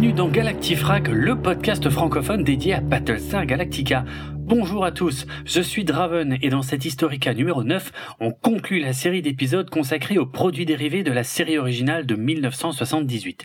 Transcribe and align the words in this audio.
Bienvenue 0.00 0.16
dans 0.16 0.28
Galactifrac, 0.28 1.08
le 1.08 1.36
podcast 1.36 1.90
francophone 1.90 2.42
dédié 2.42 2.72
à 2.72 2.80
Battlestar 2.80 3.44
Galactica. 3.44 4.06
Bonjour 4.34 4.82
à 4.82 4.92
tous, 4.92 5.26
je 5.44 5.60
suis 5.60 5.84
Draven 5.84 6.38
et 6.40 6.48
dans 6.48 6.62
cet 6.62 6.86
Historica 6.86 7.34
numéro 7.34 7.64
9, 7.64 7.92
on 8.18 8.32
conclut 8.32 8.80
la 8.80 8.94
série 8.94 9.20
d'épisodes 9.20 9.68
consacrés 9.68 10.16
aux 10.16 10.24
produits 10.24 10.64
dérivés 10.64 11.02
de 11.02 11.12
la 11.12 11.22
série 11.22 11.58
originale 11.58 12.06
de 12.06 12.14
1978. 12.14 13.44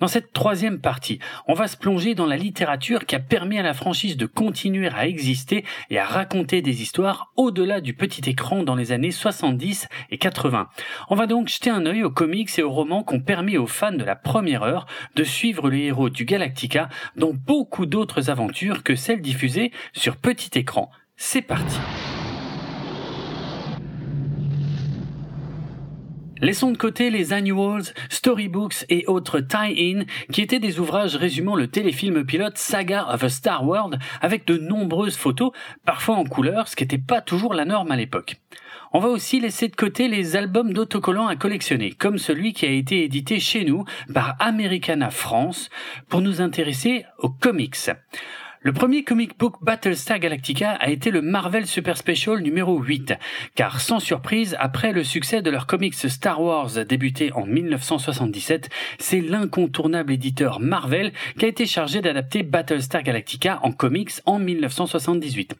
Dans 0.00 0.08
cette 0.08 0.32
troisième 0.32 0.80
partie, 0.80 1.18
on 1.46 1.54
va 1.54 1.68
se 1.68 1.76
plonger 1.76 2.14
dans 2.14 2.26
la 2.26 2.36
littérature 2.36 3.06
qui 3.06 3.14
a 3.14 3.20
permis 3.20 3.58
à 3.58 3.62
la 3.62 3.74
franchise 3.74 4.16
de 4.16 4.26
continuer 4.26 4.88
à 4.88 5.06
exister 5.06 5.64
et 5.90 5.98
à 5.98 6.04
raconter 6.04 6.62
des 6.62 6.82
histoires 6.82 7.32
au-delà 7.36 7.80
du 7.80 7.94
petit 7.94 8.28
écran 8.28 8.62
dans 8.62 8.74
les 8.74 8.92
années 8.92 9.10
70 9.10 9.88
et 10.10 10.18
80. 10.18 10.68
On 11.10 11.14
va 11.14 11.26
donc 11.26 11.48
jeter 11.48 11.70
un 11.70 11.86
œil 11.86 12.02
aux 12.02 12.10
comics 12.10 12.58
et 12.58 12.62
aux 12.62 12.72
romans 12.72 13.04
qui 13.04 13.14
ont 13.14 13.20
permis 13.20 13.56
aux 13.56 13.66
fans 13.66 13.92
de 13.92 14.04
la 14.04 14.16
première 14.16 14.62
heure 14.62 14.86
de 15.14 15.24
suivre 15.24 15.70
les 15.70 15.84
héros 15.84 16.10
du 16.10 16.24
Galactica 16.24 16.88
dans 17.16 17.32
beaucoup 17.32 17.86
d'autres 17.86 18.30
aventures 18.30 18.82
que 18.82 18.96
celles 18.96 19.22
diffusées 19.22 19.72
sur 19.92 20.16
petit 20.16 20.58
écran. 20.58 20.90
C'est 21.16 21.42
parti. 21.42 21.78
Laissons 26.44 26.72
de 26.72 26.76
côté 26.76 27.08
les 27.08 27.32
annuals, 27.32 27.84
storybooks 28.10 28.84
et 28.90 29.06
autres 29.06 29.40
tie-in 29.40 30.04
qui 30.30 30.42
étaient 30.42 30.58
des 30.58 30.78
ouvrages 30.78 31.16
résumant 31.16 31.56
le 31.56 31.68
téléfilm 31.68 32.22
pilote 32.22 32.58
Saga 32.58 33.06
of 33.08 33.24
a 33.24 33.30
Star 33.30 33.66
World 33.66 33.98
avec 34.20 34.46
de 34.46 34.58
nombreuses 34.58 35.16
photos, 35.16 35.52
parfois 35.86 36.16
en 36.16 36.24
couleur, 36.24 36.68
ce 36.68 36.76
qui 36.76 36.84
n'était 36.84 36.98
pas 36.98 37.22
toujours 37.22 37.54
la 37.54 37.64
norme 37.64 37.92
à 37.92 37.96
l'époque. 37.96 38.36
On 38.92 38.98
va 38.98 39.08
aussi 39.08 39.40
laisser 39.40 39.68
de 39.68 39.74
côté 39.74 40.06
les 40.06 40.36
albums 40.36 40.74
d'autocollants 40.74 41.28
à 41.28 41.36
collectionner, 41.36 41.92
comme 41.92 42.18
celui 42.18 42.52
qui 42.52 42.66
a 42.66 42.70
été 42.70 43.04
édité 43.04 43.40
chez 43.40 43.64
nous 43.64 43.86
par 44.12 44.36
Americana 44.38 45.08
France, 45.08 45.70
pour 46.10 46.20
nous 46.20 46.42
intéresser 46.42 47.06
aux 47.20 47.30
comics. 47.30 47.90
Le 48.66 48.72
premier 48.72 49.04
comic 49.04 49.38
book 49.38 49.56
Battlestar 49.60 50.18
Galactica 50.18 50.70
a 50.70 50.88
été 50.88 51.10
le 51.10 51.20
Marvel 51.20 51.66
Super 51.66 51.98
Special 51.98 52.40
numéro 52.40 52.80
8, 52.80 53.12
car 53.54 53.78
sans 53.78 54.00
surprise, 54.00 54.56
après 54.58 54.94
le 54.94 55.04
succès 55.04 55.42
de 55.42 55.50
leur 55.50 55.66
comics 55.66 55.92
Star 55.94 56.40
Wars 56.40 56.70
débuté 56.88 57.30
en 57.34 57.44
1977, 57.44 58.70
c'est 58.98 59.20
l'incontournable 59.20 60.14
éditeur 60.14 60.60
Marvel 60.60 61.12
qui 61.38 61.44
a 61.44 61.48
été 61.48 61.66
chargé 61.66 62.00
d'adapter 62.00 62.42
Battlestar 62.42 63.02
Galactica 63.02 63.60
en 63.62 63.70
comics 63.70 64.12
en 64.24 64.38
1978. 64.38 65.54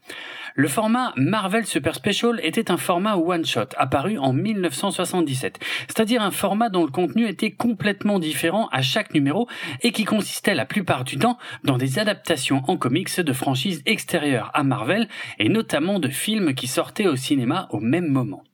Le 0.56 0.68
format 0.68 1.12
Marvel 1.16 1.66
Super 1.66 1.96
Special 1.96 2.38
était 2.44 2.70
un 2.70 2.76
format 2.76 3.16
one-shot 3.16 3.70
apparu 3.76 4.18
en 4.18 4.32
1977, 4.32 5.58
c'est-à-dire 5.88 6.22
un 6.22 6.30
format 6.30 6.68
dont 6.68 6.84
le 6.84 6.92
contenu 6.92 7.26
était 7.26 7.50
complètement 7.50 8.20
différent 8.20 8.68
à 8.70 8.80
chaque 8.80 9.14
numéro 9.14 9.48
et 9.82 9.90
qui 9.90 10.04
consistait 10.04 10.54
la 10.54 10.64
plupart 10.64 11.02
du 11.02 11.18
temps 11.18 11.38
dans 11.64 11.76
des 11.76 11.98
adaptations 11.98 12.62
en 12.68 12.76
comics 12.76 13.20
de 13.20 13.32
franchises 13.32 13.82
extérieures 13.84 14.52
à 14.54 14.62
Marvel 14.62 15.08
et 15.40 15.48
notamment 15.48 15.98
de 15.98 16.08
films 16.08 16.54
qui 16.54 16.68
sortaient 16.68 17.08
au 17.08 17.16
cinéma 17.16 17.66
au 17.70 17.80
même 17.80 18.06
moment. 18.06 18.44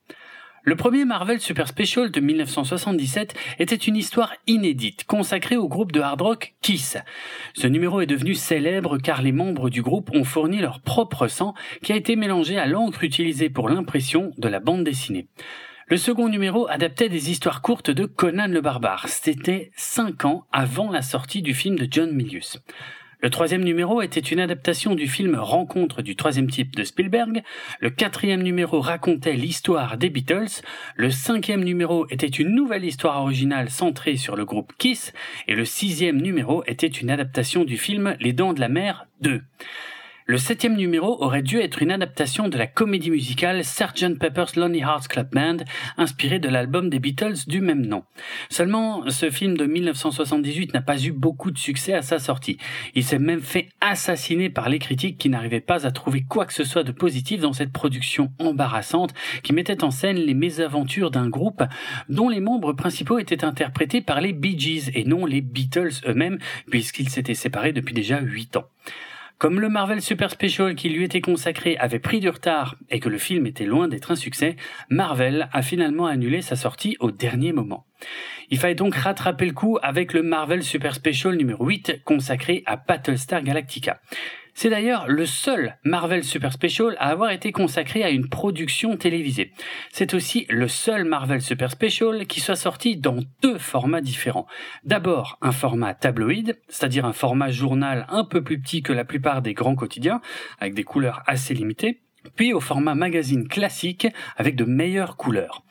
Le 0.63 0.77
premier 0.77 1.07
Marvel 1.07 1.41
Super 1.41 1.69
Special 1.69 2.11
de 2.11 2.21
1977 2.21 3.35
était 3.59 3.75
une 3.75 3.97
histoire 3.97 4.35
inédite 4.47 5.05
consacrée 5.05 5.57
au 5.57 5.69
groupe 5.69 5.91
de 5.91 6.01
hard 6.01 6.21
rock 6.21 6.55
Kiss. 6.61 6.99
Ce 7.55 7.67
numéro 7.67 8.03
est 8.03 8.07
devenu 8.07 8.35
célèbre 8.35 8.99
car 8.99 9.23
les 9.23 9.33
membres 9.33 9.71
du 9.71 9.81
groupe 9.81 10.11
ont 10.15 10.25
fourni 10.25 10.59
leur 10.59 10.81
propre 10.81 11.29
sang 11.29 11.55
qui 11.83 11.95
a 11.95 11.97
été 11.97 12.15
mélangé 12.15 12.59
à 12.59 12.67
l'encre 12.67 13.05
utilisée 13.05 13.49
pour 13.49 13.71
l'impression 13.71 14.33
de 14.37 14.49
la 14.49 14.61
bande 14.61 14.85
dessinée. 14.85 15.29
Le 15.89 15.97
second 15.97 16.29
numéro 16.29 16.69
adaptait 16.69 17.09
des 17.09 17.31
histoires 17.31 17.63
courtes 17.63 17.91
de 17.91 18.05
Conan 18.05 18.49
le 18.49 18.61
Barbare. 18.61 19.09
C'était 19.09 19.71
cinq 19.77 20.27
ans 20.27 20.47
avant 20.53 20.91
la 20.91 21.01
sortie 21.01 21.41
du 21.41 21.55
film 21.55 21.77
de 21.77 21.89
John 21.91 22.13
Milius. 22.13 22.59
Le 23.23 23.29
troisième 23.29 23.65
numéro 23.65 24.01
était 24.01 24.21
une 24.21 24.41
adaptation 24.41 24.95
du 24.95 25.07
film 25.07 25.35
Rencontre 25.35 26.01
du 26.01 26.17
troisième 26.17 26.49
type 26.49 26.75
de 26.75 26.85
Spielberg. 26.85 27.43
Le 27.79 27.91
quatrième 27.91 28.43
numéro 28.43 28.81
racontait 28.81 29.35
l'histoire 29.35 29.99
des 29.99 30.09
Beatles. 30.09 30.63
Le 30.97 31.11
cinquième 31.11 31.63
numéro 31.63 32.07
était 32.09 32.27
une 32.27 32.55
nouvelle 32.55 32.85
histoire 32.85 33.21
originale 33.21 33.69
centrée 33.69 34.17
sur 34.17 34.37
le 34.37 34.47
groupe 34.47 34.73
Kiss. 34.79 35.13
Et 35.49 35.55
le 35.55 35.67
sixième 35.67 36.23
numéro 36.23 36.65
était 36.67 36.87
une 36.87 37.11
adaptation 37.11 37.65
du 37.65 37.77
film 37.77 38.17
Les 38.21 38.33
Dents 38.33 38.55
de 38.55 38.61
la 38.61 38.71
Mer 38.71 39.07
2. 39.21 39.43
Le 40.31 40.39
septième 40.39 40.77
numéro 40.77 41.21
aurait 41.25 41.43
dû 41.43 41.59
être 41.59 41.83
une 41.83 41.91
adaptation 41.91 42.47
de 42.47 42.57
la 42.57 42.69
comédie 42.69 43.11
musicale 43.11 43.65
Sgt. 43.65 44.17
Pepper's 44.17 44.55
Lonely 44.55 44.79
Hearts 44.79 45.09
Club 45.09 45.29
Band, 45.33 45.57
inspirée 45.97 46.39
de 46.39 46.49
l'album 46.49 46.89
des 46.89 47.01
Beatles 47.01 47.49
du 47.49 47.61
même 47.61 47.85
nom. 47.85 48.05
Seulement, 48.49 49.11
ce 49.11 49.29
film 49.29 49.57
de 49.57 49.67
1978 49.67 50.73
n'a 50.73 50.83
pas 50.83 51.03
eu 51.03 51.11
beaucoup 51.11 51.51
de 51.51 51.59
succès 51.59 51.95
à 51.95 52.03
sa 52.03 52.21
sortie. 52.21 52.59
Il 52.95 53.03
s'est 53.03 53.19
même 53.19 53.41
fait 53.41 53.71
assassiner 53.81 54.51
par 54.51 54.69
les 54.69 54.79
critiques 54.79 55.19
qui 55.19 55.31
n'arrivaient 55.31 55.59
pas 55.59 55.85
à 55.85 55.91
trouver 55.91 56.23
quoi 56.23 56.47
que 56.47 56.55
ce 56.55 56.63
soit 56.63 56.85
de 56.85 56.93
positif 56.93 57.41
dans 57.41 57.53
cette 57.53 57.73
production 57.73 58.31
embarrassante 58.39 59.13
qui 59.43 59.53
mettait 59.53 59.83
en 59.83 59.91
scène 59.91 60.19
les 60.19 60.35
mésaventures 60.35 61.11
d'un 61.11 61.29
groupe 61.29 61.65
dont 62.09 62.29
les 62.29 62.39
membres 62.39 62.73
principaux 62.73 63.19
étaient 63.19 63.45
interprétés 63.45 64.01
par 64.01 64.21
les 64.21 64.33
Bee 64.33 64.57
Gees 64.57 64.93
et 64.95 65.03
non 65.03 65.27
les 65.27 65.41
Beatles 65.41 66.07
eux-mêmes 66.07 66.39
puisqu'ils 66.71 67.09
s'étaient 67.09 67.35
séparés 67.35 67.73
depuis 67.73 67.95
déjà 67.95 68.21
huit 68.21 68.57
ans. 68.57 68.69
Comme 69.41 69.59
le 69.59 69.71
Marvel 69.71 70.03
Super 70.03 70.31
Special 70.31 70.75
qui 70.75 70.91
lui 70.91 71.03
était 71.03 71.23
consacré 71.23 71.75
avait 71.79 71.99
pris 71.99 72.21
du 72.21 72.29
retard 72.29 72.77
et 72.91 73.01
que 73.01 73.09
le 73.09 73.17
film 73.17 73.47
était 73.47 73.65
loin 73.65 73.89
d'être 73.89 74.11
un 74.11 74.15
succès, 74.15 74.55
Marvel 74.91 75.49
a 75.55 75.63
finalement 75.63 76.05
annulé 76.05 76.43
sa 76.43 76.57
sortie 76.57 76.99
au 77.01 77.11
dernier 77.11 77.55
moment. 77.55 77.87
Il 78.51 78.59
fallait 78.59 78.75
donc 78.75 78.95
rattraper 78.95 79.47
le 79.47 79.55
coup 79.55 79.79
avec 79.81 80.13
le 80.13 80.23
Marvel 80.23 80.63
Super 80.63 80.95
Special 80.95 81.37
numéro 81.37 81.65
8 81.65 82.05
consacré 82.05 82.63
à 82.67 82.77
Battlestar 82.77 83.43
Galactica. 83.43 84.03
C'est 84.55 84.71
d'ailleurs 84.71 85.09
le 85.09 85.27
seul 85.27 85.77
Marvel 85.85 86.25
Super 86.25 86.53
Special 86.53 86.97
à 86.99 87.09
avoir 87.09 87.31
été 87.31 87.53
consacré 87.53 88.03
à 88.03 88.11
une 88.11 88.29
production 88.29 88.97
télévisée. 88.97 89.53
C'est 89.93 90.15
aussi 90.15 90.47
le 90.49 90.69
seul 90.69 91.05
Marvel 91.05 91.41
Super 91.41 91.71
Special 91.71 92.27
qui 92.27 92.41
soit 92.41 92.57
sorti 92.57 92.97
dans 92.97 93.19
deux 93.43 93.59
formats 93.59 94.01
différents. 94.01 94.47
D'abord 94.85 95.39
un 95.41 95.53
format 95.53 95.95
tabloïd, 95.95 96.59
c'est-à-dire 96.69 97.05
un 97.05 97.13
format 97.13 97.51
journal 97.51 98.07
un 98.09 98.25
peu 98.25 98.43
plus 98.43 98.61
petit 98.61 98.83
que 98.83 98.93
la 98.93 99.05
plupart 99.05 99.43
des 99.43 99.55
grands 99.55 99.77
quotidiens, 99.77 100.21
avec 100.59 100.75
des 100.75 100.85
couleurs 100.85 101.23
assez 101.27 101.55
limitées, 101.55 102.01
puis 102.37 102.53
au 102.53 102.61
format 102.61 102.95
magazine 102.95 103.49
classique 103.49 104.07
avec 104.37 104.57
de 104.57 104.65
meilleures 104.65 105.17
couleurs. 105.17 105.65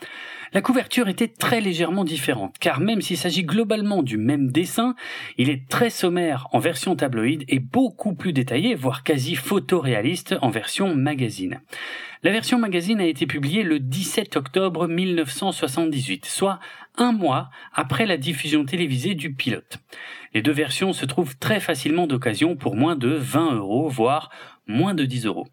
La 0.52 0.62
couverture 0.62 1.08
était 1.08 1.28
très 1.28 1.62
légèrement 1.62 2.04
différente, 2.04 2.56
car 2.60 2.80
même 2.80 3.02
s'il 3.02 3.18
s'agit 3.18 3.44
globalement 3.44 4.02
du 4.02 4.18
même 4.18 4.52
dessin, 4.52 4.96
il 5.38 5.50
est 5.50 5.68
très 5.70 5.92
sommaire 5.92 6.48
en 6.52 6.60
version 6.60 6.96
tabloïd 6.96 7.44
et 7.48 7.60
beaucoup 7.60 8.16
plus 8.16 8.34
détaillé, 8.34 8.74
voire 8.74 9.04
quasi 9.04 9.36
photoréaliste 9.36 10.36
en 10.42 10.50
version 10.50 10.96
magazine. 10.96 11.62
La 12.24 12.32
version 12.32 12.58
magazine 12.58 13.00
a 13.00 13.06
été 13.06 13.28
publiée 13.28 13.64
le 13.64 13.80
17 13.80 14.38
octobre 14.38 14.88
1978, 14.88 16.26
soit 16.26 16.60
un 16.98 17.12
mois 17.12 17.50
après 17.74 18.06
la 18.06 18.18
diffusion 18.18 18.66
télévisée 18.66 19.14
du 19.14 19.34
pilote. 19.34 19.78
Les 20.34 20.42
deux 20.42 20.52
versions 20.52 20.94
se 20.94 21.06
trouvent 21.06 21.38
très 21.38 21.60
facilement 21.60 22.08
d'occasion 22.08 22.56
pour 22.56 22.76
moins 22.76 22.96
de 22.96 23.10
20 23.10 23.56
euros, 23.56 23.88
voire 23.88 24.31
moins 24.68 24.96
de 24.96 25.06
10 25.06 25.28
euros. 25.28 25.48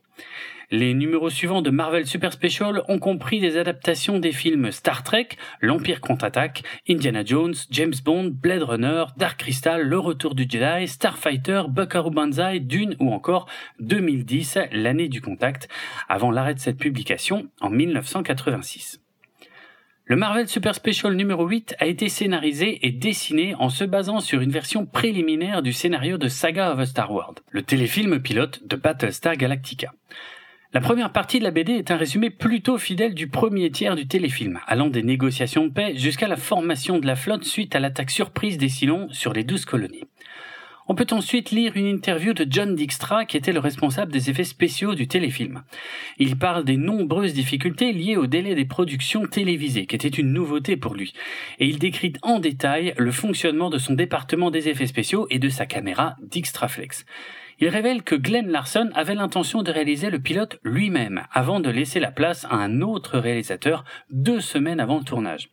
Les 0.72 0.94
numéros 0.94 1.30
suivants 1.30 1.62
de 1.62 1.70
Marvel 1.70 2.06
Super 2.06 2.32
Special 2.32 2.82
ont 2.88 2.98
compris 2.98 3.38
des 3.38 3.56
adaptations 3.56 4.18
des 4.18 4.32
films 4.32 4.72
Star 4.72 5.04
Trek, 5.04 5.28
L'Empire 5.60 6.00
contre-attaque, 6.00 6.64
Indiana 6.88 7.24
Jones, 7.24 7.54
James 7.70 7.94
Bond, 8.04 8.32
Blade 8.32 8.64
Runner, 8.64 9.04
Dark 9.16 9.38
Crystal, 9.38 9.80
Le 9.80 9.96
Retour 9.96 10.34
du 10.34 10.44
Jedi, 10.48 10.88
Starfighter, 10.88 11.62
Buckaroo 11.68 12.10
Banzai, 12.10 12.58
Dune 12.58 12.96
ou 12.98 13.12
encore 13.12 13.46
2010, 13.78 14.58
l'année 14.72 15.08
du 15.08 15.20
contact, 15.20 15.68
avant 16.08 16.32
l'arrêt 16.32 16.54
de 16.54 16.58
cette 16.58 16.78
publication 16.78 17.46
en 17.60 17.70
1986. 17.70 19.00
Le 20.06 20.16
Marvel 20.16 20.48
Super 20.48 20.74
Special 20.74 21.14
numéro 21.14 21.46
8 21.46 21.76
a 21.78 21.86
été 21.86 22.08
scénarisé 22.08 22.84
et 22.84 22.90
dessiné 22.90 23.54
en 23.56 23.68
se 23.68 23.84
basant 23.84 24.18
sur 24.18 24.40
une 24.40 24.50
version 24.50 24.84
préliminaire 24.84 25.62
du 25.62 25.72
scénario 25.72 26.18
de 26.18 26.26
Saga 26.26 26.72
of 26.72 26.80
a 26.80 26.86
Star 26.86 27.12
World, 27.12 27.38
le 27.50 27.62
téléfilm 27.62 28.20
pilote 28.20 28.66
de 28.66 28.74
Battlestar 28.74 29.36
Galactica. 29.36 29.92
La 30.72 30.80
première 30.80 31.12
partie 31.12 31.38
de 31.38 31.44
la 31.44 31.52
BD 31.52 31.74
est 31.74 31.92
un 31.92 31.96
résumé 31.96 32.28
plutôt 32.28 32.76
fidèle 32.76 33.14
du 33.14 33.28
premier 33.28 33.70
tiers 33.70 33.94
du 33.94 34.08
téléfilm, 34.08 34.58
allant 34.66 34.88
des 34.88 35.04
négociations 35.04 35.66
de 35.66 35.72
paix 35.72 35.94
jusqu'à 35.96 36.26
la 36.26 36.36
formation 36.36 36.98
de 36.98 37.06
la 37.06 37.14
flotte 37.14 37.44
suite 37.44 37.76
à 37.76 37.80
l'attaque 37.80 38.10
surprise 38.10 38.58
des 38.58 38.68
Cylons 38.68 39.06
sur 39.12 39.32
les 39.32 39.44
douze 39.44 39.64
colonies. 39.64 40.04
On 40.88 40.96
peut 40.96 41.06
ensuite 41.12 41.52
lire 41.52 41.76
une 41.76 41.86
interview 41.86 42.32
de 42.32 42.46
John 42.48 42.74
Dijkstra 42.74 43.24
qui 43.24 43.36
était 43.36 43.52
le 43.52 43.60
responsable 43.60 44.12
des 44.12 44.28
effets 44.28 44.44
spéciaux 44.44 44.94
du 44.94 45.06
téléfilm. 45.06 45.62
Il 46.18 46.36
parle 46.36 46.64
des 46.64 46.76
nombreuses 46.76 47.32
difficultés 47.32 47.92
liées 47.92 48.16
au 48.16 48.26
délai 48.26 48.54
des 48.56 48.64
productions 48.64 49.26
télévisées, 49.26 49.86
qui 49.86 49.94
était 49.94 50.08
une 50.08 50.32
nouveauté 50.32 50.76
pour 50.76 50.94
lui, 50.94 51.12
et 51.60 51.66
il 51.66 51.78
décrit 51.78 52.12
en 52.22 52.40
détail 52.40 52.92
le 52.98 53.12
fonctionnement 53.12 53.70
de 53.70 53.78
son 53.78 53.94
département 53.94 54.50
des 54.50 54.68
effets 54.68 54.86
spéciaux 54.86 55.26
et 55.30 55.38
de 55.38 55.48
sa 55.48 55.66
caméra 55.66 56.16
Dijkstraflex. 56.22 57.04
Il 57.58 57.68
révèle 57.68 58.02
que 58.02 58.14
Glenn 58.14 58.48
Larson 58.48 58.90
avait 58.94 59.14
l'intention 59.14 59.62
de 59.62 59.72
réaliser 59.72 60.10
le 60.10 60.18
pilote 60.18 60.58
lui-même, 60.62 61.22
avant 61.32 61.58
de 61.58 61.70
laisser 61.70 62.00
la 62.00 62.10
place 62.10 62.44
à 62.50 62.56
un 62.56 62.82
autre 62.82 63.18
réalisateur 63.18 63.82
deux 64.10 64.40
semaines 64.40 64.78
avant 64.78 64.98
le 64.98 65.04
tournage. 65.04 65.48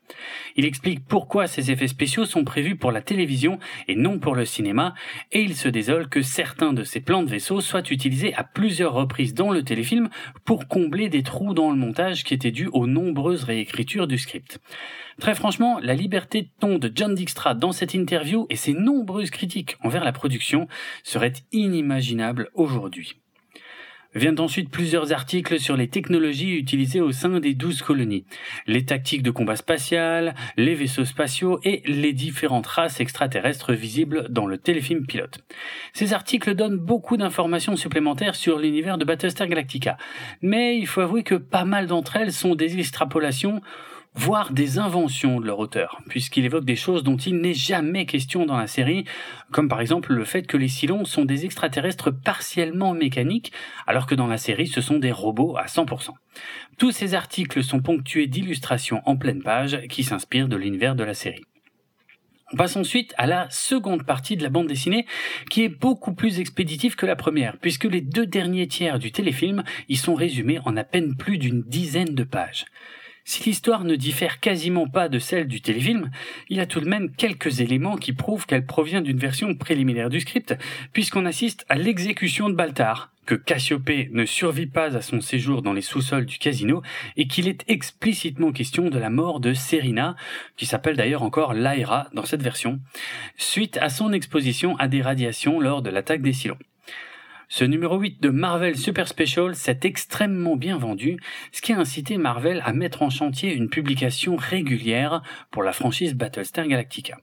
Il 0.57 0.65
explique 0.65 1.07
pourquoi 1.07 1.47
ces 1.47 1.71
effets 1.71 1.87
spéciaux 1.87 2.25
sont 2.25 2.43
prévus 2.43 2.75
pour 2.75 2.91
la 2.91 3.01
télévision 3.01 3.57
et 3.87 3.95
non 3.95 4.19
pour 4.19 4.35
le 4.35 4.43
cinéma, 4.43 4.93
et 5.31 5.41
il 5.41 5.55
se 5.55 5.69
désole 5.69 6.09
que 6.09 6.21
certains 6.21 6.73
de 6.73 6.83
ces 6.83 6.99
plans 6.99 7.23
de 7.23 7.29
vaisseau 7.29 7.61
soient 7.61 7.89
utilisés 7.89 8.33
à 8.33 8.43
plusieurs 8.43 8.93
reprises 8.93 9.33
dans 9.33 9.51
le 9.51 9.63
téléfilm 9.63 10.09
pour 10.43 10.67
combler 10.67 11.07
des 11.07 11.23
trous 11.23 11.53
dans 11.53 11.71
le 11.71 11.77
montage 11.77 12.25
qui 12.25 12.33
étaient 12.33 12.51
dus 12.51 12.69
aux 12.73 12.85
nombreuses 12.85 13.45
réécritures 13.45 14.07
du 14.07 14.17
script. 14.17 14.59
Très 15.19 15.35
franchement, 15.35 15.79
la 15.79 15.93
liberté 15.93 16.43
de 16.43 16.49
ton 16.59 16.77
de 16.77 16.91
John 16.93 17.15
Dijkstra 17.15 17.53
dans 17.53 17.71
cette 17.71 17.93
interview 17.93 18.45
et 18.49 18.55
ses 18.55 18.73
nombreuses 18.73 19.29
critiques 19.29 19.77
envers 19.83 20.03
la 20.03 20.11
production 20.11 20.67
seraient 21.03 21.33
inimaginables 21.51 22.49
aujourd'hui. 22.53 23.15
Viennent 24.15 24.39
ensuite 24.39 24.69
plusieurs 24.69 25.11
articles 25.11 25.59
sur 25.59 25.75
les 25.75 25.87
technologies 25.87 26.55
utilisées 26.55 27.01
au 27.01 27.11
sein 27.11 27.39
des 27.39 27.55
douze 27.55 27.81
colonies, 27.81 28.25
les 28.67 28.85
tactiques 28.85 29.23
de 29.23 29.31
combat 29.31 29.55
spatial, 29.55 30.35
les 30.55 30.75
vaisseaux 30.75 31.05
spatiaux 31.05 31.59
et 31.63 31.81
les 31.87 32.13
différentes 32.13 32.67
races 32.67 32.99
extraterrestres 32.99 33.73
visibles 33.73 34.27
dans 34.29 34.45
le 34.45 34.59
téléfilm 34.59 35.07
pilote. 35.07 35.39
Ces 35.93 36.13
articles 36.13 36.53
donnent 36.53 36.77
beaucoup 36.77 37.17
d'informations 37.17 37.75
supplémentaires 37.75 38.35
sur 38.35 38.59
l'univers 38.59 38.99
de 38.99 39.05
Battlestar 39.05 39.47
Galactica, 39.47 39.97
mais 40.43 40.77
il 40.77 40.85
faut 40.85 41.01
avouer 41.01 41.23
que 41.23 41.35
pas 41.35 41.65
mal 41.65 41.87
d'entre 41.87 42.15
elles 42.15 42.33
sont 42.33 42.53
des 42.53 42.77
extrapolations 42.77 43.61
voire 44.15 44.53
des 44.53 44.77
inventions 44.77 45.39
de 45.39 45.45
leur 45.45 45.59
auteur, 45.59 46.01
puisqu'il 46.07 46.45
évoque 46.45 46.65
des 46.65 46.75
choses 46.75 47.03
dont 47.03 47.17
il 47.17 47.37
n'est 47.37 47.53
jamais 47.53 48.05
question 48.05 48.45
dans 48.45 48.57
la 48.57 48.67
série, 48.67 49.05
comme 49.51 49.67
par 49.67 49.81
exemple 49.81 50.13
le 50.13 50.23
fait 50.23 50.43
que 50.43 50.57
les 50.57 50.67
Cylons 50.67 51.05
sont 51.05 51.25
des 51.25 51.45
extraterrestres 51.45 52.11
partiellement 52.11 52.93
mécaniques, 52.93 53.51
alors 53.87 54.05
que 54.05 54.15
dans 54.15 54.27
la 54.27 54.37
série 54.37 54.67
ce 54.67 54.81
sont 54.81 54.99
des 54.99 55.11
robots 55.11 55.57
à 55.57 55.65
100%. 55.65 56.11
Tous 56.77 56.91
ces 56.91 57.15
articles 57.15 57.63
sont 57.63 57.81
ponctués 57.81 58.27
d'illustrations 58.27 59.01
en 59.05 59.15
pleine 59.15 59.41
page 59.41 59.81
qui 59.89 60.03
s'inspirent 60.03 60.47
de 60.47 60.57
l'univers 60.57 60.95
de 60.95 61.03
la 61.03 61.13
série. 61.13 61.43
On 62.53 62.55
passe 62.55 62.75
ensuite 62.75 63.15
à 63.17 63.25
la 63.25 63.49
seconde 63.49 64.05
partie 64.05 64.37
de 64.37 64.43
la 64.43 64.49
bande 64.49 64.67
dessinée, 64.67 65.07
qui 65.49 65.63
est 65.63 65.69
beaucoup 65.69 66.13
plus 66.13 66.39
expéditive 66.39 66.95
que 66.95 67.07
la 67.07 67.15
première, 67.15 67.57
puisque 67.57 67.85
les 67.85 68.01
deux 68.01 68.27
derniers 68.27 68.67
tiers 68.67 68.99
du 68.99 69.11
téléfilm 69.11 69.63
y 69.89 69.95
sont 69.95 70.13
résumés 70.13 70.59
en 70.63 70.77
à 70.77 70.83
peine 70.83 71.15
plus 71.15 71.39
d'une 71.39 71.63
dizaine 71.63 72.13
de 72.13 72.23
pages. 72.23 72.65
Si 73.25 73.43
l'histoire 73.45 73.85
ne 73.85 73.95
diffère 73.95 74.41
quasiment 74.41 74.87
pas 74.87 75.07
de 75.07 75.17
celle 75.17 75.47
du 75.47 75.61
téléfilm, 75.61 76.11
il 76.49 76.57
y 76.57 76.59
a 76.59 76.65
tout 76.65 76.81
de 76.81 76.89
même 76.89 77.09
quelques 77.15 77.61
éléments 77.61 77.95
qui 77.95 78.11
prouvent 78.11 78.45
qu'elle 78.45 78.65
provient 78.65 79.01
d'une 79.01 79.17
version 79.17 79.55
préliminaire 79.55 80.09
du 80.09 80.19
script, 80.19 80.55
puisqu'on 80.91 81.25
assiste 81.25 81.65
à 81.69 81.75
l'exécution 81.75 82.49
de 82.49 82.55
Baltar, 82.55 83.13
que 83.25 83.35
Cassiopée 83.35 84.09
ne 84.11 84.25
survit 84.25 84.67
pas 84.67 84.97
à 84.97 85.01
son 85.01 85.21
séjour 85.21 85.61
dans 85.61 85.71
les 85.71 85.81
sous-sols 85.81 86.25
du 86.25 86.37
casino, 86.37 86.81
et 87.15 87.27
qu'il 87.27 87.47
est 87.47 87.63
explicitement 87.69 88.51
question 88.51 88.89
de 88.89 88.99
la 88.99 89.09
mort 89.09 89.39
de 89.39 89.53
Serena, 89.53 90.17
qui 90.57 90.65
s'appelle 90.65 90.97
d'ailleurs 90.97 91.23
encore 91.23 91.53
Lyra 91.53 92.09
dans 92.13 92.25
cette 92.25 92.43
version, 92.43 92.81
suite 93.37 93.77
à 93.77 93.87
son 93.87 94.11
exposition 94.11 94.75
à 94.77 94.89
des 94.89 95.01
radiations 95.01 95.61
lors 95.61 95.81
de 95.81 95.89
l'attaque 95.89 96.21
des 96.21 96.33
Cylons. 96.33 96.59
Ce 97.55 97.63
numéro 97.63 97.99
8 97.99 98.19
de 98.19 98.29
Marvel 98.29 98.75
Super 98.75 99.07
Special 99.07 99.53
s'est 99.53 99.81
extrêmement 99.83 100.55
bien 100.55 100.75
vendu, 100.79 101.19
ce 101.51 101.61
qui 101.61 101.71
a 101.71 101.77
incité 101.77 102.17
Marvel 102.17 102.63
à 102.65 102.73
mettre 102.73 103.03
en 103.03 103.11
chantier 103.11 103.53
une 103.53 103.69
publication 103.69 104.35
régulière 104.35 105.21
pour 105.51 105.61
la 105.61 105.71
franchise 105.71 106.15
Battlestar 106.15 106.67
Galactica. 106.67 107.19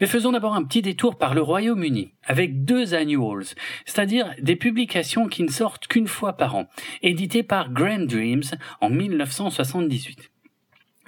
Mais 0.00 0.06
faisons 0.06 0.30
d'abord 0.30 0.54
un 0.54 0.62
petit 0.62 0.80
détour 0.80 1.18
par 1.18 1.34
le 1.34 1.42
Royaume-Uni, 1.42 2.14
avec 2.24 2.64
deux 2.64 2.94
annuals, 2.94 3.46
c'est-à-dire 3.84 4.32
des 4.40 4.54
publications 4.54 5.26
qui 5.26 5.42
ne 5.42 5.50
sortent 5.50 5.88
qu'une 5.88 6.06
fois 6.06 6.34
par 6.34 6.54
an, 6.54 6.68
éditées 7.02 7.42
par 7.42 7.72
Grand 7.72 8.06
Dreams 8.06 8.44
en 8.80 8.90
1978. 8.90 10.31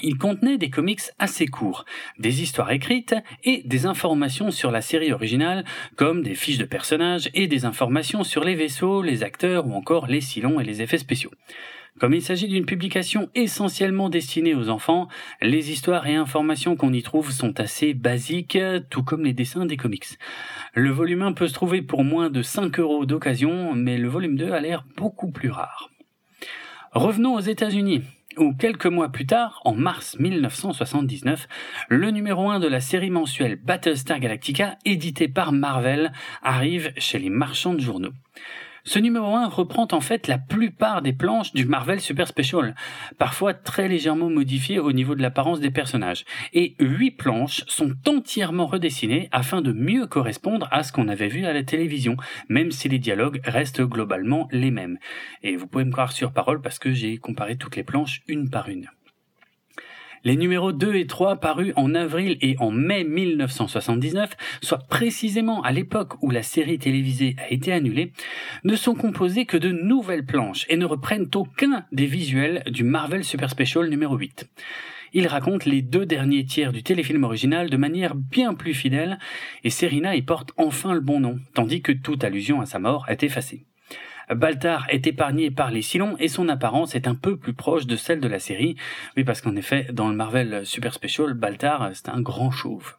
Il 0.02 0.18
contenait 0.18 0.58
des 0.58 0.70
comics 0.70 1.02
assez 1.18 1.46
courts, 1.46 1.84
des 2.18 2.42
histoires 2.42 2.72
écrites 2.72 3.14
et 3.44 3.62
des 3.64 3.86
informations 3.86 4.50
sur 4.50 4.70
la 4.70 4.82
série 4.82 5.12
originale, 5.12 5.64
comme 5.96 6.22
des 6.22 6.34
fiches 6.34 6.58
de 6.58 6.64
personnages 6.64 7.30
et 7.34 7.46
des 7.46 7.64
informations 7.64 8.24
sur 8.24 8.44
les 8.44 8.54
vaisseaux, 8.54 9.02
les 9.02 9.22
acteurs 9.22 9.66
ou 9.66 9.74
encore 9.74 10.06
les 10.06 10.20
silons 10.20 10.58
et 10.58 10.64
les 10.64 10.82
effets 10.82 10.98
spéciaux. 10.98 11.30
Comme 12.00 12.12
il 12.12 12.22
s'agit 12.22 12.48
d'une 12.48 12.66
publication 12.66 13.30
essentiellement 13.36 14.08
destinée 14.08 14.56
aux 14.56 14.68
enfants, 14.68 15.06
les 15.40 15.70
histoires 15.70 16.08
et 16.08 16.16
informations 16.16 16.74
qu'on 16.74 16.92
y 16.92 17.02
trouve 17.02 17.30
sont 17.30 17.60
assez 17.60 17.94
basiques, 17.94 18.58
tout 18.90 19.04
comme 19.04 19.24
les 19.24 19.32
dessins 19.32 19.64
des 19.64 19.76
comics. 19.76 20.18
Le 20.74 20.90
volume 20.90 21.22
1 21.22 21.32
peut 21.34 21.46
se 21.46 21.54
trouver 21.54 21.82
pour 21.82 22.02
moins 22.02 22.30
de 22.30 22.42
5 22.42 22.80
euros 22.80 23.06
d'occasion, 23.06 23.74
mais 23.74 23.96
le 23.96 24.08
volume 24.08 24.36
2 24.36 24.50
a 24.50 24.60
l'air 24.60 24.84
beaucoup 24.96 25.30
plus 25.30 25.50
rare. 25.50 25.90
Revenons 26.90 27.34
aux 27.34 27.40
États-Unis 27.40 28.02
où 28.38 28.54
quelques 28.54 28.86
mois 28.86 29.10
plus 29.10 29.26
tard, 29.26 29.60
en 29.64 29.74
mars 29.74 30.16
1979, 30.18 31.48
le 31.88 32.10
numéro 32.10 32.50
1 32.50 32.60
de 32.60 32.68
la 32.68 32.80
série 32.80 33.10
mensuelle 33.10 33.56
Battlestar 33.56 34.20
Galactica, 34.20 34.78
édité 34.84 35.28
par 35.28 35.52
Marvel, 35.52 36.12
arrive 36.42 36.92
chez 36.96 37.18
les 37.18 37.30
marchands 37.30 37.74
de 37.74 37.80
journaux. 37.80 38.12
Ce 38.86 38.98
numéro 38.98 39.34
1 39.34 39.48
reprend 39.48 39.88
en 39.92 40.00
fait 40.02 40.28
la 40.28 40.36
plupart 40.36 41.00
des 41.00 41.14
planches 41.14 41.54
du 41.54 41.64
Marvel 41.64 42.02
Super 42.02 42.28
Special, 42.28 42.74
parfois 43.18 43.54
très 43.54 43.88
légèrement 43.88 44.28
modifiées 44.28 44.78
au 44.78 44.92
niveau 44.92 45.14
de 45.14 45.22
l'apparence 45.22 45.58
des 45.58 45.70
personnages. 45.70 46.26
Et 46.52 46.76
huit 46.78 47.12
planches 47.12 47.64
sont 47.66 47.94
entièrement 48.06 48.66
redessinées 48.66 49.30
afin 49.32 49.62
de 49.62 49.72
mieux 49.72 50.06
correspondre 50.06 50.68
à 50.70 50.82
ce 50.82 50.92
qu'on 50.92 51.08
avait 51.08 51.28
vu 51.28 51.46
à 51.46 51.54
la 51.54 51.62
télévision, 51.62 52.18
même 52.50 52.72
si 52.72 52.90
les 52.90 52.98
dialogues 52.98 53.40
restent 53.44 53.80
globalement 53.80 54.48
les 54.52 54.70
mêmes. 54.70 54.98
Et 55.42 55.56
vous 55.56 55.66
pouvez 55.66 55.86
me 55.86 55.92
croire 55.92 56.12
sur 56.12 56.34
parole 56.34 56.60
parce 56.60 56.78
que 56.78 56.92
j'ai 56.92 57.16
comparé 57.16 57.56
toutes 57.56 57.76
les 57.76 57.84
planches 57.84 58.20
une 58.28 58.50
par 58.50 58.68
une. 58.68 58.90
Les 60.24 60.36
numéros 60.36 60.72
2 60.72 60.94
et 60.94 61.06
3 61.06 61.36
parus 61.36 61.74
en 61.76 61.94
avril 61.94 62.38
et 62.40 62.56
en 62.58 62.70
mai 62.70 63.04
1979, 63.04 64.30
soit 64.62 64.78
précisément 64.88 65.60
à 65.60 65.70
l'époque 65.70 66.14
où 66.22 66.30
la 66.30 66.42
série 66.42 66.78
télévisée 66.78 67.36
a 67.38 67.52
été 67.52 67.72
annulée, 67.72 68.12
ne 68.64 68.74
sont 68.74 68.94
composés 68.94 69.44
que 69.44 69.58
de 69.58 69.70
nouvelles 69.70 70.24
planches 70.24 70.64
et 70.70 70.78
ne 70.78 70.86
reprennent 70.86 71.28
aucun 71.34 71.84
des 71.92 72.06
visuels 72.06 72.62
du 72.70 72.84
Marvel 72.84 73.22
Super 73.22 73.50
Special 73.50 73.90
numéro 73.90 74.16
8. 74.16 74.48
Ils 75.12 75.28
racontent 75.28 75.68
les 75.68 75.82
deux 75.82 76.06
derniers 76.06 76.46
tiers 76.46 76.72
du 76.72 76.82
téléfilm 76.82 77.22
original 77.24 77.68
de 77.68 77.76
manière 77.76 78.14
bien 78.14 78.54
plus 78.54 78.72
fidèle 78.72 79.18
et 79.62 79.70
Serena 79.70 80.16
y 80.16 80.22
porte 80.22 80.52
enfin 80.56 80.94
le 80.94 81.00
bon 81.00 81.20
nom, 81.20 81.38
tandis 81.52 81.82
que 81.82 81.92
toute 81.92 82.24
allusion 82.24 82.62
à 82.62 82.66
sa 82.66 82.78
mort 82.78 83.04
est 83.08 83.22
effacée. 83.22 83.66
Baltar 84.30 84.86
est 84.88 85.06
épargné 85.06 85.50
par 85.50 85.70
les 85.70 85.82
Cylons 85.82 86.16
et 86.18 86.28
son 86.28 86.48
apparence 86.48 86.94
est 86.94 87.08
un 87.08 87.14
peu 87.14 87.36
plus 87.36 87.54
proche 87.54 87.86
de 87.86 87.96
celle 87.96 88.20
de 88.20 88.28
la 88.28 88.38
série. 88.38 88.76
Oui, 89.16 89.24
parce 89.24 89.40
qu'en 89.40 89.56
effet, 89.56 89.86
dans 89.92 90.08
le 90.08 90.14
Marvel 90.16 90.64
Super 90.64 90.94
Special, 90.94 91.34
Baltar, 91.34 91.90
c'est 91.94 92.08
un 92.08 92.20
grand 92.20 92.50
chauve. 92.50 92.94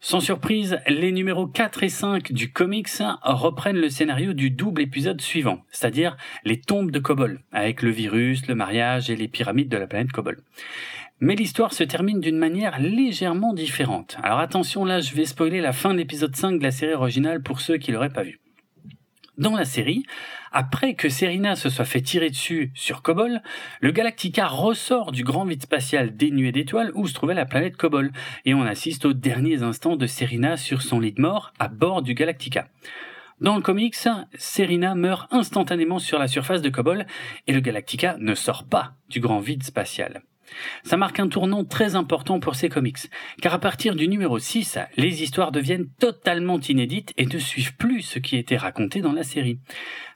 Sans 0.00 0.20
surprise, 0.20 0.78
les 0.86 1.10
numéros 1.10 1.48
4 1.48 1.82
et 1.82 1.88
5 1.88 2.32
du 2.32 2.52
comics 2.52 2.88
reprennent 3.22 3.80
le 3.80 3.90
scénario 3.90 4.32
du 4.32 4.50
double 4.50 4.82
épisode 4.82 5.20
suivant, 5.20 5.64
c'est-à-dire 5.72 6.16
les 6.44 6.60
tombes 6.60 6.92
de 6.92 7.00
Kobol, 7.00 7.40
avec 7.50 7.82
le 7.82 7.90
virus, 7.90 8.46
le 8.46 8.54
mariage 8.54 9.10
et 9.10 9.16
les 9.16 9.26
pyramides 9.26 9.68
de 9.68 9.76
la 9.76 9.88
planète 9.88 10.12
Kobol. 10.12 10.40
Mais 11.18 11.34
l'histoire 11.34 11.72
se 11.72 11.82
termine 11.82 12.20
d'une 12.20 12.38
manière 12.38 12.78
légèrement 12.78 13.52
différente. 13.52 14.18
Alors 14.22 14.38
attention 14.38 14.84
là, 14.84 15.00
je 15.00 15.14
vais 15.14 15.24
spoiler 15.24 15.60
la 15.60 15.72
fin 15.72 15.92
de 15.92 15.98
l'épisode 15.98 16.36
5 16.36 16.60
de 16.60 16.62
la 16.62 16.70
série 16.70 16.94
originale 16.94 17.42
pour 17.42 17.60
ceux 17.60 17.76
qui 17.76 17.90
l'auraient 17.90 18.08
pas 18.08 18.22
vu. 18.22 18.38
Dans 19.38 19.54
la 19.54 19.64
série, 19.64 20.02
après 20.50 20.94
que 20.94 21.08
Serena 21.08 21.54
se 21.54 21.70
soit 21.70 21.84
fait 21.84 22.00
tirer 22.00 22.28
dessus 22.28 22.72
sur 22.74 23.02
Kobol, 23.02 23.40
le 23.80 23.92
Galactica 23.92 24.48
ressort 24.48 25.12
du 25.12 25.22
grand 25.22 25.44
vide 25.44 25.62
spatial 25.62 26.16
dénué 26.16 26.50
d'étoiles 26.50 26.90
où 26.96 27.06
se 27.06 27.14
trouvait 27.14 27.34
la 27.34 27.46
planète 27.46 27.76
Kobol, 27.76 28.10
et 28.44 28.54
on 28.54 28.62
assiste 28.62 29.04
aux 29.04 29.12
derniers 29.12 29.62
instants 29.62 29.94
de 29.94 30.08
Serena 30.08 30.56
sur 30.56 30.82
son 30.82 30.98
lit 30.98 31.12
de 31.12 31.20
mort 31.20 31.52
à 31.60 31.68
bord 31.68 32.02
du 32.02 32.14
Galactica. 32.14 32.66
Dans 33.40 33.54
le 33.54 33.62
comics, 33.62 33.94
Serena 34.36 34.96
meurt 34.96 35.32
instantanément 35.32 36.00
sur 36.00 36.18
la 36.18 36.26
surface 36.26 36.60
de 36.60 36.70
Kobol 36.70 37.06
et 37.46 37.52
le 37.52 37.60
Galactica 37.60 38.16
ne 38.18 38.34
sort 38.34 38.64
pas 38.64 38.94
du 39.08 39.20
grand 39.20 39.38
vide 39.38 39.62
spatial. 39.62 40.22
Ça 40.84 40.96
marque 40.96 41.20
un 41.20 41.28
tournant 41.28 41.64
très 41.64 41.94
important 41.94 42.40
pour 42.40 42.54
ces 42.54 42.68
comics, 42.68 42.98
car 43.40 43.54
à 43.54 43.58
partir 43.58 43.94
du 43.94 44.08
numéro 44.08 44.38
6, 44.38 44.78
les 44.96 45.22
histoires 45.22 45.52
deviennent 45.52 45.88
totalement 45.98 46.58
inédites 46.60 47.12
et 47.16 47.26
ne 47.26 47.38
suivent 47.38 47.76
plus 47.76 48.02
ce 48.02 48.18
qui 48.18 48.36
était 48.36 48.56
raconté 48.56 49.00
dans 49.00 49.12
la 49.12 49.22
série. 49.22 49.58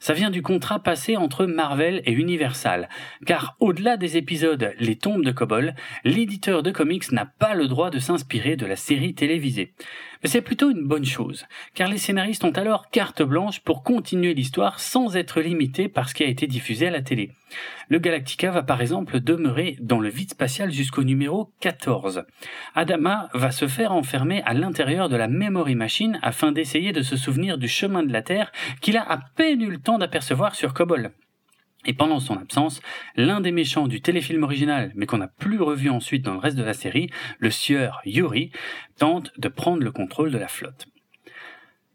Ça 0.01 0.15
vient 0.15 0.31
du 0.31 0.43
contrat 0.43 0.83
passé 0.83 1.17
entre 1.17 1.47
Marvel 1.47 2.03
et 2.05 2.13
Universal, 2.13 2.89
car 3.27 3.57
au-delà 3.61 3.97
des 3.97 4.17
épisodes 4.17 4.75
Les 4.79 4.97
tombes 4.97 5.25
de 5.25 5.33
Kobol, 5.33 5.75
l'éditeur 6.05 6.63
de 6.63 6.71
comics 6.71 7.13
n'a 7.13 7.27
pas 7.27 7.55
le 7.55 7.69
droit 7.69 7.91
de 7.91 7.99
s'inspirer 7.99 8.57
de 8.57 8.67
la 8.67 8.77
série 8.77 9.15
télévisée. 9.15 9.75
C'est 10.25 10.41
plutôt 10.41 10.71
une 10.71 10.87
bonne 10.87 11.05
chose, 11.05 11.47
car 11.75 11.89
les 11.89 11.99
scénaristes 11.99 12.45
ont 12.45 12.53
alors 12.53 12.91
carte 12.91 13.23
blanche 13.23 13.59
pour 13.61 13.83
continuer 13.83 14.35
l'histoire 14.35 14.79
sans 14.79 15.17
être 15.17 15.41
limités 15.41 15.89
par 15.89 16.09
ce 16.09 16.15
qui 16.15 16.23
a 16.23 16.29
été 16.29 16.47
diffusé 16.47 16.87
à 16.87 16.91
la 16.93 17.03
télé. 17.03 17.33
Le 17.89 17.99
Galactica 17.99 18.53
va 18.53 18.63
par 18.63 18.81
exemple 18.81 19.19
demeurer 19.19 19.77
dans 19.81 19.99
le 19.99 20.09
vide 20.09 20.31
spatial 20.31 20.71
jusqu'au 20.71 21.03
numéro 21.03 21.53
14. 21.61 22.25
Adama 22.77 23.31
va 23.35 23.51
se 23.51 23.67
faire 23.67 23.93
enfermer 23.93 24.43
à 24.45 24.55
l'intérieur 24.55 25.09
de 25.09 25.17
la 25.17 25.27
memory 25.27 25.75
machine 25.75 26.21
afin 26.23 26.53
d'essayer 26.53 26.93
de 26.93 27.03
se 27.03 27.17
souvenir 27.17 27.59
du 27.59 27.67
chemin 27.67 28.05
de 28.05 28.13
la 28.13 28.23
Terre 28.23 28.53
qu'il 28.81 28.97
a 28.97 29.03
à 29.03 29.19
peine 29.35 29.61
eu 29.61 29.71
le 29.71 29.81
temps 29.81 29.99
d'apercevoir 29.99 30.55
sur 30.55 30.73
Kobol. 30.73 31.11
Et 31.85 31.95
pendant 31.95 32.21
son 32.21 32.37
absence, 32.37 32.81
l'un 33.17 33.41
des 33.41 33.51
méchants 33.51 33.89
du 33.89 34.01
téléfilm 34.01 34.45
original, 34.45 34.93
mais 34.95 35.07
qu'on 35.07 35.19
n'a 35.19 35.29
plus 35.29 35.61
revu 35.61 35.91
ensuite 35.91 36.23
dans 36.23 36.35
le 36.35 36.39
reste 36.39 36.57
de 36.57 36.63
la 36.63 36.75
série, 36.75 37.11
le 37.39 37.51
sieur 37.51 38.01
Yuri, 38.05 38.51
tente 38.99 39.33
de 39.39 39.49
prendre 39.49 39.83
le 39.83 39.91
contrôle 39.91 40.31
de 40.31 40.39
la 40.39 40.49
flotte. 40.49 40.87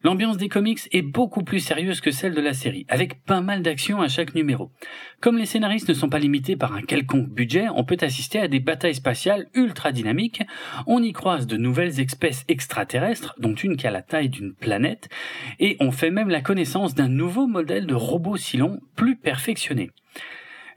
L'ambiance 0.04 0.38
des 0.38 0.48
comics 0.48 0.88
est 0.92 1.02
beaucoup 1.02 1.44
plus 1.44 1.60
sérieuse 1.60 2.02
que 2.02 2.12
celle 2.12 2.36
de 2.36 2.42
la 2.42 2.54
série, 2.54 2.86
avec 2.88 3.24
pas 3.26 3.42
mal 3.42 3.64
d'actions 3.64 4.00
à 4.00 4.08
chaque 4.08 4.36
numéro. 4.36 4.72
Comme 5.22 5.40
les 5.40 5.48
scénaristes 5.48 5.90
ne 5.90 5.96
sont 5.96 6.08
pas 6.08 6.20
limités 6.20 6.56
par 6.56 6.74
un 6.76 6.84
quelconque 6.84 7.30
budget, 7.30 7.66
on 7.76 7.84
peut 7.84 7.98
assister 8.02 8.40
à 8.40 8.48
des 8.48 8.60
batailles 8.60 8.94
spatiales 8.94 9.48
ultra 9.56 9.92
dynamiques, 9.92 10.44
on 10.86 11.02
y 11.02 11.14
croise 11.14 11.48
de 11.48 11.58
nouvelles 11.58 12.00
espèces 12.00 12.46
extraterrestres, 12.48 13.34
dont 13.40 13.56
une 13.56 13.76
qui 13.76 13.88
a 13.88 13.92
la 13.92 14.04
taille 14.04 14.30
d'une 14.30 14.54
planète, 14.54 15.10
et 15.60 15.78
on 15.80 15.92
fait 15.92 16.12
même 16.12 16.30
la 16.30 16.42
connaissance 16.42 16.94
d'un 16.94 17.10
nouveau 17.10 17.48
modèle 17.48 17.88
de 17.88 17.96
robot 17.96 18.38
Silon 18.38 18.80
plus 18.96 19.16
perfectionné. 19.16 19.90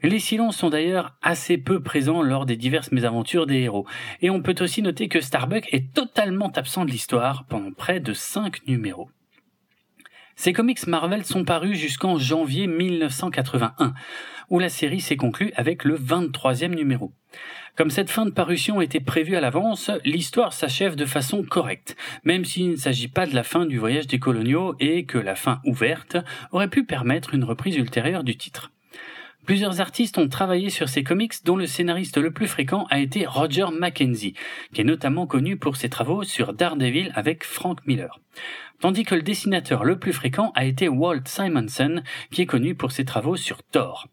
Les 0.03 0.19
Silons 0.19 0.51
sont 0.51 0.71
d'ailleurs 0.71 1.15
assez 1.21 1.59
peu 1.59 1.79
présents 1.79 2.23
lors 2.23 2.47
des 2.47 2.55
diverses 2.55 2.91
mésaventures 2.91 3.45
des 3.45 3.59
héros, 3.59 3.85
et 4.21 4.31
on 4.31 4.41
peut 4.41 4.55
aussi 4.59 4.81
noter 4.81 5.07
que 5.07 5.21
Starbuck 5.21 5.67
est 5.71 5.93
totalement 5.93 6.51
absent 6.55 6.85
de 6.85 6.91
l'histoire 6.91 7.45
pendant 7.47 7.71
près 7.71 7.99
de 7.99 8.13
5 8.13 8.65
numéros. 8.67 9.09
Ces 10.35 10.53
comics 10.53 10.87
Marvel 10.87 11.23
sont 11.23 11.45
parus 11.45 11.77
jusqu'en 11.77 12.17
janvier 12.17 12.65
1981, 12.65 13.93
où 14.49 14.57
la 14.57 14.69
série 14.69 15.01
s'est 15.01 15.17
conclue 15.17 15.53
avec 15.55 15.83
le 15.83 15.95
23e 15.95 16.73
numéro. 16.73 17.13
Comme 17.75 17.91
cette 17.91 18.09
fin 18.09 18.25
de 18.25 18.31
parution 18.31 18.81
était 18.81 18.99
prévue 18.99 19.35
à 19.35 19.41
l'avance, 19.41 19.91
l'histoire 20.03 20.53
s'achève 20.53 20.95
de 20.95 21.05
façon 21.05 21.43
correcte, 21.43 21.95
même 22.23 22.43
s'il 22.43 22.71
ne 22.71 22.75
s'agit 22.75 23.07
pas 23.07 23.27
de 23.27 23.35
la 23.35 23.43
fin 23.43 23.67
du 23.67 23.77
voyage 23.77 24.07
des 24.07 24.19
coloniaux 24.19 24.75
et 24.79 25.05
que 25.05 25.19
la 25.19 25.35
fin 25.35 25.61
ouverte 25.63 26.17
aurait 26.51 26.69
pu 26.69 26.85
permettre 26.85 27.35
une 27.35 27.43
reprise 27.43 27.75
ultérieure 27.75 28.23
du 28.23 28.35
titre. 28.35 28.71
Plusieurs 29.45 29.81
artistes 29.81 30.17
ont 30.17 30.27
travaillé 30.27 30.69
sur 30.69 30.87
ces 30.87 31.03
comics 31.03 31.33
dont 31.43 31.55
le 31.55 31.65
scénariste 31.65 32.17
le 32.17 32.31
plus 32.31 32.47
fréquent 32.47 32.85
a 32.89 32.99
été 32.99 33.25
Roger 33.25 33.65
Mackenzie, 33.77 34.35
qui 34.73 34.81
est 34.81 34.85
notamment 34.85 35.25
connu 35.25 35.57
pour 35.57 35.77
ses 35.77 35.89
travaux 35.89 36.23
sur 36.23 36.53
Daredevil 36.53 37.11
avec 37.15 37.43
Frank 37.43 37.79
Miller. 37.87 38.19
Tandis 38.79 39.03
que 39.03 39.15
le 39.15 39.23
dessinateur 39.23 39.83
le 39.83 39.97
plus 39.97 40.13
fréquent 40.13 40.51
a 40.55 40.65
été 40.65 40.87
Walt 40.87 41.23
Simonson, 41.25 42.01
qui 42.31 42.43
est 42.43 42.47
connu 42.47 42.75
pour 42.75 42.91
ses 42.91 43.05
travaux 43.05 43.35
sur 43.35 43.63
Thor. 43.63 44.07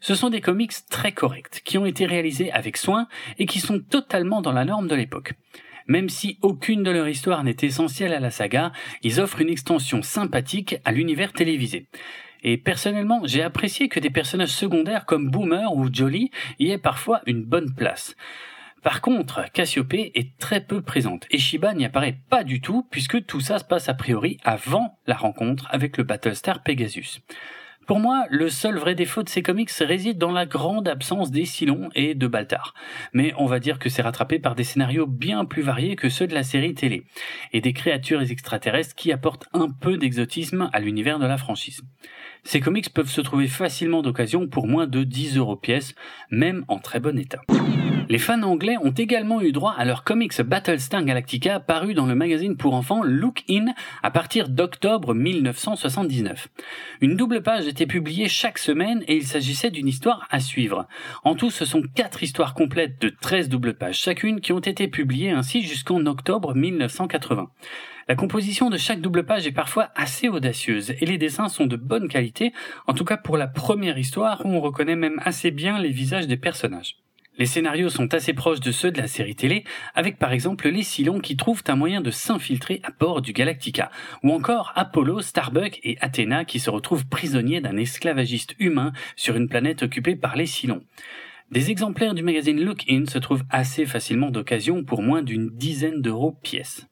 Ce 0.00 0.14
sont 0.14 0.30
des 0.30 0.40
comics 0.40 0.72
très 0.88 1.12
corrects, 1.12 1.62
qui 1.64 1.76
ont 1.76 1.86
été 1.86 2.06
réalisés 2.06 2.50
avec 2.52 2.76
soin 2.76 3.06
et 3.38 3.46
qui 3.46 3.60
sont 3.60 3.80
totalement 3.80 4.40
dans 4.40 4.52
la 4.52 4.64
norme 4.64 4.88
de 4.88 4.94
l'époque. 4.94 5.34
Même 5.86 6.08
si 6.08 6.38
aucune 6.42 6.82
de 6.82 6.90
leur 6.90 7.08
histoire 7.08 7.42
n'est 7.42 7.56
essentielle 7.62 8.12
à 8.12 8.20
la 8.20 8.30
saga, 8.30 8.72
ils 9.02 9.20
offrent 9.20 9.40
une 9.40 9.50
extension 9.50 10.02
sympathique 10.02 10.76
à 10.84 10.92
l'univers 10.92 11.32
télévisé. 11.32 11.86
Et 12.42 12.56
personnellement, 12.56 13.20
j'ai 13.24 13.42
apprécié 13.42 13.88
que 13.88 14.00
des 14.00 14.10
personnages 14.10 14.50
secondaires 14.50 15.06
comme 15.06 15.30
Boomer 15.30 15.74
ou 15.74 15.92
Jolly 15.92 16.30
y 16.58 16.70
aient 16.70 16.78
parfois 16.78 17.20
une 17.26 17.44
bonne 17.44 17.74
place. 17.74 18.16
Par 18.82 19.02
contre, 19.02 19.44
Cassiopée 19.52 20.10
est 20.14 20.38
très 20.38 20.60
peu 20.60 20.80
présente 20.80 21.26
et 21.30 21.38
Shiba 21.38 21.74
n'y 21.74 21.84
apparaît 21.84 22.18
pas 22.30 22.44
du 22.44 22.62
tout 22.62 22.86
puisque 22.90 23.26
tout 23.26 23.40
ça 23.40 23.58
se 23.58 23.64
passe 23.64 23.90
a 23.90 23.94
priori 23.94 24.38
avant 24.42 24.98
la 25.06 25.16
rencontre 25.16 25.66
avec 25.70 25.98
le 25.98 26.04
Battlestar 26.04 26.62
Pegasus. 26.62 27.20
Pour 27.86 27.98
moi, 27.98 28.24
le 28.30 28.48
seul 28.48 28.78
vrai 28.78 28.94
défaut 28.94 29.22
de 29.22 29.28
ces 29.28 29.42
comics 29.42 29.70
réside 29.70 30.16
dans 30.18 30.30
la 30.30 30.46
grande 30.46 30.86
absence 30.86 31.30
des 31.30 31.44
Silons 31.44 31.88
et 31.94 32.14
de 32.14 32.26
Baltar. 32.26 32.74
Mais 33.12 33.34
on 33.36 33.46
va 33.46 33.58
dire 33.58 33.78
que 33.78 33.88
c'est 33.88 34.02
rattrapé 34.02 34.38
par 34.38 34.54
des 34.54 34.64
scénarios 34.64 35.06
bien 35.06 35.44
plus 35.44 35.62
variés 35.62 35.96
que 35.96 36.08
ceux 36.08 36.26
de 36.26 36.34
la 36.34 36.44
série 36.44 36.74
télé, 36.74 37.04
et 37.52 37.60
des 37.60 37.72
créatures 37.72 38.22
extraterrestres 38.22 38.94
qui 38.94 39.12
apportent 39.12 39.48
un 39.52 39.70
peu 39.70 39.96
d'exotisme 39.96 40.70
à 40.72 40.80
l'univers 40.80 41.18
de 41.18 41.26
la 41.26 41.36
franchise. 41.36 41.82
Ces 42.44 42.60
comics 42.60 42.92
peuvent 42.92 43.10
se 43.10 43.20
trouver 43.20 43.48
facilement 43.48 44.02
d'occasion 44.02 44.46
pour 44.46 44.66
moins 44.66 44.86
de 44.86 45.02
10 45.02 45.36
euros 45.36 45.56
pièce, 45.56 45.94
même 46.30 46.64
en 46.68 46.78
très 46.78 47.00
bon 47.00 47.18
état. 47.18 47.40
Les 48.10 48.18
fans 48.18 48.42
anglais 48.42 48.74
ont 48.82 48.90
également 48.90 49.40
eu 49.40 49.52
droit 49.52 49.72
à 49.78 49.84
leur 49.84 50.02
comics 50.02 50.42
Battlestar 50.42 51.04
Galactica 51.04 51.60
paru 51.60 51.94
dans 51.94 52.06
le 52.06 52.16
magazine 52.16 52.56
pour 52.56 52.74
enfants 52.74 53.04
Look 53.04 53.44
In 53.48 53.66
à 54.02 54.10
partir 54.10 54.48
d'octobre 54.48 55.14
1979. 55.14 56.48
Une 57.02 57.14
double 57.14 57.40
page 57.40 57.68
était 57.68 57.86
publiée 57.86 58.28
chaque 58.28 58.58
semaine 58.58 59.04
et 59.06 59.14
il 59.14 59.24
s'agissait 59.28 59.70
d'une 59.70 59.86
histoire 59.86 60.26
à 60.28 60.40
suivre. 60.40 60.88
En 61.22 61.36
tout, 61.36 61.52
ce 61.52 61.64
sont 61.64 61.82
quatre 61.94 62.24
histoires 62.24 62.54
complètes 62.54 63.00
de 63.00 63.10
13 63.10 63.48
doubles 63.48 63.74
pages 63.74 64.00
chacune 64.00 64.40
qui 64.40 64.52
ont 64.52 64.58
été 64.58 64.88
publiées 64.88 65.30
ainsi 65.30 65.62
jusqu'en 65.62 66.04
octobre 66.06 66.56
1980. 66.56 67.48
La 68.08 68.16
composition 68.16 68.70
de 68.70 68.76
chaque 68.76 69.00
double 69.00 69.24
page 69.24 69.46
est 69.46 69.52
parfois 69.52 69.90
assez 69.94 70.28
audacieuse 70.28 70.94
et 71.00 71.06
les 71.06 71.16
dessins 71.16 71.48
sont 71.48 71.66
de 71.66 71.76
bonne 71.76 72.08
qualité, 72.08 72.52
en 72.88 72.92
tout 72.92 73.04
cas 73.04 73.18
pour 73.18 73.36
la 73.36 73.46
première 73.46 73.98
histoire 73.98 74.44
où 74.44 74.48
on 74.48 74.60
reconnaît 74.60 74.96
même 74.96 75.20
assez 75.24 75.52
bien 75.52 75.78
les 75.78 75.92
visages 75.92 76.26
des 76.26 76.36
personnages. 76.36 76.96
Les 77.40 77.46
scénarios 77.46 77.88
sont 77.88 78.12
assez 78.12 78.34
proches 78.34 78.60
de 78.60 78.70
ceux 78.70 78.90
de 78.90 79.00
la 79.00 79.08
série 79.08 79.34
télé, 79.34 79.64
avec 79.94 80.18
par 80.18 80.34
exemple 80.34 80.68
les 80.68 80.82
Silons 80.82 81.20
qui 81.20 81.38
trouvent 81.38 81.62
un 81.68 81.74
moyen 81.74 82.02
de 82.02 82.10
s'infiltrer 82.10 82.80
à 82.82 82.90
bord 82.90 83.22
du 83.22 83.32
Galactica, 83.32 83.90
ou 84.22 84.30
encore 84.30 84.74
Apollo, 84.76 85.22
Starbuck 85.22 85.80
et 85.82 85.96
Athéna 86.02 86.44
qui 86.44 86.60
se 86.60 86.68
retrouvent 86.68 87.06
prisonniers 87.06 87.62
d'un 87.62 87.78
esclavagiste 87.78 88.54
humain 88.58 88.92
sur 89.16 89.36
une 89.36 89.48
planète 89.48 89.82
occupée 89.82 90.16
par 90.16 90.36
les 90.36 90.44
Silons. 90.44 90.84
Des 91.50 91.70
exemplaires 91.70 92.12
du 92.12 92.22
magazine 92.22 92.62
Look 92.62 92.84
In 92.90 93.06
se 93.06 93.18
trouvent 93.18 93.44
assez 93.48 93.86
facilement 93.86 94.30
d'occasion 94.30 94.84
pour 94.84 95.00
moins 95.00 95.22
d'une 95.22 95.48
dizaine 95.48 96.02
d'euros 96.02 96.36
pièce. 96.42 96.89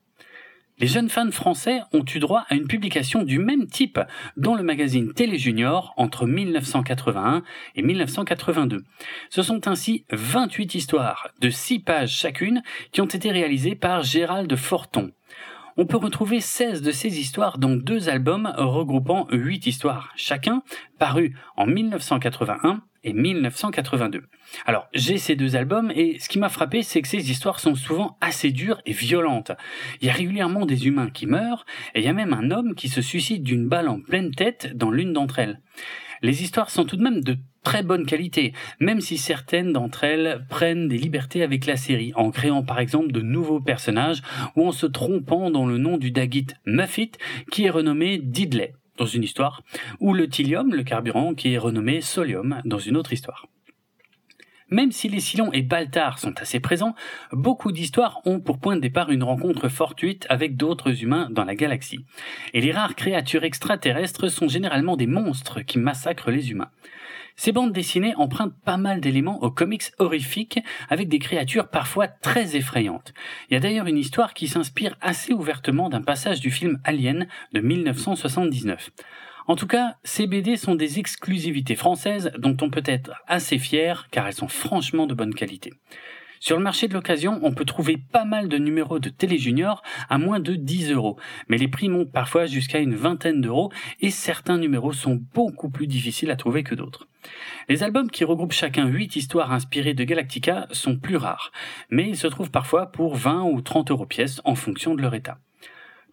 Les 0.80 0.86
jeunes 0.86 1.08
fans 1.08 1.32
français 1.32 1.80
ont 1.92 2.04
eu 2.14 2.20
droit 2.20 2.44
à 2.48 2.54
une 2.54 2.68
publication 2.68 3.24
du 3.24 3.40
même 3.40 3.66
type 3.66 3.98
dans 4.36 4.54
le 4.54 4.62
magazine 4.62 5.12
Télé 5.12 5.36
Junior 5.36 5.92
entre 5.96 6.24
1981 6.24 7.42
et 7.74 7.82
1982. 7.82 8.84
Ce 9.28 9.42
sont 9.42 9.66
ainsi 9.66 10.04
28 10.12 10.76
histoires 10.76 11.30
de 11.40 11.50
6 11.50 11.80
pages 11.80 12.14
chacune 12.14 12.62
qui 12.92 13.00
ont 13.00 13.06
été 13.06 13.32
réalisées 13.32 13.74
par 13.74 14.04
Gérald 14.04 14.54
Forton. 14.54 15.10
On 15.76 15.86
peut 15.86 15.96
retrouver 15.96 16.40
16 16.40 16.82
de 16.82 16.92
ces 16.92 17.18
histoires 17.18 17.58
dans 17.58 17.74
deux 17.74 18.08
albums 18.08 18.52
regroupant 18.56 19.26
8 19.32 19.66
histoires 19.66 20.12
chacun, 20.16 20.62
parus 20.98 21.32
en 21.56 21.66
1981 21.66 22.82
et 23.04 23.12
1982. 23.12 24.22
Alors, 24.66 24.88
j'ai 24.92 25.18
ces 25.18 25.36
deux 25.36 25.56
albums 25.56 25.92
et 25.94 26.18
ce 26.18 26.28
qui 26.28 26.38
m'a 26.38 26.48
frappé, 26.48 26.82
c'est 26.82 27.02
que 27.02 27.08
ces 27.08 27.30
histoires 27.30 27.60
sont 27.60 27.74
souvent 27.74 28.16
assez 28.20 28.50
dures 28.50 28.80
et 28.86 28.92
violentes. 28.92 29.52
Il 30.00 30.06
y 30.06 30.10
a 30.10 30.14
régulièrement 30.14 30.66
des 30.66 30.86
humains 30.86 31.10
qui 31.10 31.26
meurent 31.26 31.66
et 31.94 32.00
il 32.00 32.04
y 32.04 32.08
a 32.08 32.12
même 32.12 32.32
un 32.32 32.50
homme 32.50 32.74
qui 32.74 32.88
se 32.88 33.02
suicide 33.02 33.42
d'une 33.42 33.68
balle 33.68 33.88
en 33.88 34.00
pleine 34.00 34.30
tête 34.30 34.76
dans 34.76 34.90
l'une 34.90 35.12
d'entre 35.12 35.38
elles. 35.38 35.60
Les 36.22 36.42
histoires 36.42 36.70
sont 36.70 36.84
tout 36.84 36.96
de 36.96 37.02
même 37.02 37.20
de 37.20 37.36
très 37.62 37.82
bonne 37.82 38.06
qualité, 38.06 38.52
même 38.80 39.00
si 39.00 39.18
certaines 39.18 39.72
d'entre 39.72 40.04
elles 40.04 40.44
prennent 40.48 40.88
des 40.88 40.98
libertés 40.98 41.42
avec 41.42 41.66
la 41.66 41.76
série, 41.76 42.12
en 42.16 42.30
créant 42.30 42.64
par 42.64 42.80
exemple 42.80 43.12
de 43.12 43.20
nouveaux 43.20 43.60
personnages 43.60 44.22
ou 44.56 44.66
en 44.66 44.72
se 44.72 44.86
trompant 44.86 45.50
dans 45.50 45.66
le 45.66 45.78
nom 45.78 45.98
du 45.98 46.10
Dagit 46.10 46.46
Muffit 46.66 47.12
qui 47.52 47.66
est 47.66 47.70
renommé 47.70 48.18
Didley 48.18 48.74
dans 48.98 49.06
une 49.06 49.24
histoire, 49.24 49.62
ou 50.00 50.12
le 50.12 50.28
thylium, 50.28 50.74
le 50.74 50.82
carburant, 50.82 51.34
qui 51.34 51.54
est 51.54 51.58
renommé 51.58 52.00
solium 52.00 52.60
dans 52.64 52.78
une 52.78 52.96
autre 52.96 53.12
histoire. 53.12 53.46
Même 54.70 54.92
si 54.92 55.08
les 55.08 55.20
Silons 55.20 55.50
et 55.52 55.62
Baltar 55.62 56.18
sont 56.18 56.38
assez 56.40 56.60
présents, 56.60 56.94
beaucoup 57.32 57.72
d'histoires 57.72 58.20
ont 58.26 58.38
pour 58.38 58.58
point 58.58 58.76
de 58.76 58.82
départ 58.82 59.10
une 59.10 59.22
rencontre 59.22 59.70
fortuite 59.70 60.26
avec 60.28 60.56
d'autres 60.56 61.02
humains 61.02 61.28
dans 61.30 61.44
la 61.44 61.54
galaxie. 61.54 62.04
Et 62.52 62.60
les 62.60 62.72
rares 62.72 62.94
créatures 62.94 63.44
extraterrestres 63.44 64.30
sont 64.30 64.48
généralement 64.48 64.98
des 64.98 65.06
monstres 65.06 65.62
qui 65.62 65.78
massacrent 65.78 66.30
les 66.30 66.50
humains. 66.50 66.70
Ces 67.40 67.52
bandes 67.52 67.72
dessinées 67.72 68.16
empruntent 68.16 68.60
pas 68.64 68.78
mal 68.78 69.00
d'éléments 69.00 69.40
aux 69.44 69.52
comics 69.52 69.92
horrifiques 69.98 70.58
avec 70.88 71.08
des 71.08 71.20
créatures 71.20 71.68
parfois 71.68 72.08
très 72.08 72.56
effrayantes. 72.56 73.14
Il 73.48 73.54
y 73.54 73.56
a 73.56 73.60
d'ailleurs 73.60 73.86
une 73.86 73.96
histoire 73.96 74.34
qui 74.34 74.48
s'inspire 74.48 74.96
assez 75.00 75.32
ouvertement 75.32 75.88
d'un 75.88 76.02
passage 76.02 76.40
du 76.40 76.50
film 76.50 76.80
Alien 76.82 77.28
de 77.52 77.60
1979. 77.60 78.90
En 79.46 79.54
tout 79.54 79.68
cas, 79.68 79.94
ces 80.02 80.26
BD 80.26 80.56
sont 80.56 80.74
des 80.74 80.98
exclusivités 80.98 81.76
françaises 81.76 82.32
dont 82.38 82.56
on 82.60 82.70
peut 82.70 82.82
être 82.84 83.12
assez 83.28 83.60
fier 83.60 84.08
car 84.10 84.26
elles 84.26 84.34
sont 84.34 84.48
franchement 84.48 85.06
de 85.06 85.14
bonne 85.14 85.32
qualité. 85.32 85.72
Sur 86.40 86.56
le 86.56 86.64
marché 86.64 86.88
de 86.88 86.94
l'occasion, 86.94 87.38
on 87.42 87.52
peut 87.52 87.64
trouver 87.64 87.98
pas 87.98 88.24
mal 88.24 88.48
de 88.48 88.58
numéros 88.58 88.98
de 88.98 89.10
Télé 89.10 89.38
Junior 89.38 89.82
à 90.08 90.18
moins 90.18 90.40
de 90.40 90.56
10 90.56 90.90
euros, 90.90 91.16
mais 91.48 91.56
les 91.56 91.68
prix 91.68 91.88
montent 91.88 92.12
parfois 92.12 92.46
jusqu'à 92.46 92.80
une 92.80 92.96
vingtaine 92.96 93.40
d'euros 93.40 93.70
et 94.00 94.10
certains 94.10 94.58
numéros 94.58 94.92
sont 94.92 95.20
beaucoup 95.34 95.70
plus 95.70 95.86
difficiles 95.86 96.32
à 96.32 96.36
trouver 96.36 96.64
que 96.64 96.74
d'autres. 96.74 97.06
Les 97.68 97.82
albums 97.82 98.10
qui 98.10 98.24
regroupent 98.24 98.52
chacun 98.52 98.86
8 98.86 99.16
histoires 99.16 99.52
inspirées 99.52 99.94
de 99.94 100.04
Galactica 100.04 100.66
sont 100.70 100.96
plus 100.96 101.16
rares, 101.16 101.52
mais 101.90 102.08
ils 102.08 102.16
se 102.16 102.26
trouvent 102.26 102.50
parfois 102.50 102.86
pour 102.92 103.16
20 103.16 103.42
ou 103.42 103.60
30 103.60 103.90
euros 103.90 104.06
pièce 104.06 104.40
en 104.44 104.54
fonction 104.54 104.94
de 104.94 105.02
leur 105.02 105.14
état. 105.14 105.38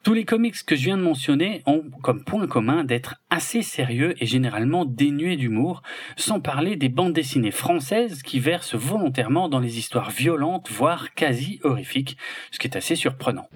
Tous 0.06 0.14
les 0.14 0.24
comics 0.24 0.64
que 0.68 0.76
je 0.76 0.84
viens 0.84 0.98
de 0.98 1.02
mentionner 1.02 1.64
ont 1.66 1.82
comme 2.04 2.24
point 2.24 2.46
commun 2.46 2.84
d'être 2.84 3.16
assez 3.32 3.64
sérieux 3.64 4.14
et 4.20 4.28
généralement 4.28 4.86
dénués 4.86 5.36
d'humour, 5.36 5.82
sans 6.16 6.40
parler 6.40 6.76
des 6.76 6.90
bandes 6.90 7.14
dessinées 7.14 7.50
françaises 7.50 8.22
qui 8.22 8.40
versent 8.40 8.76
volontairement 8.76 9.50
dans 9.50 9.60
les 9.60 9.80
histoires 9.80 10.12
violentes, 10.12 10.70
voire 10.70 11.16
quasi 11.16 11.60
horrifiques, 11.64 12.18
ce 12.52 12.60
qui 12.60 12.68
est 12.68 12.78
assez 12.78 12.96
surprenant. 12.96 13.50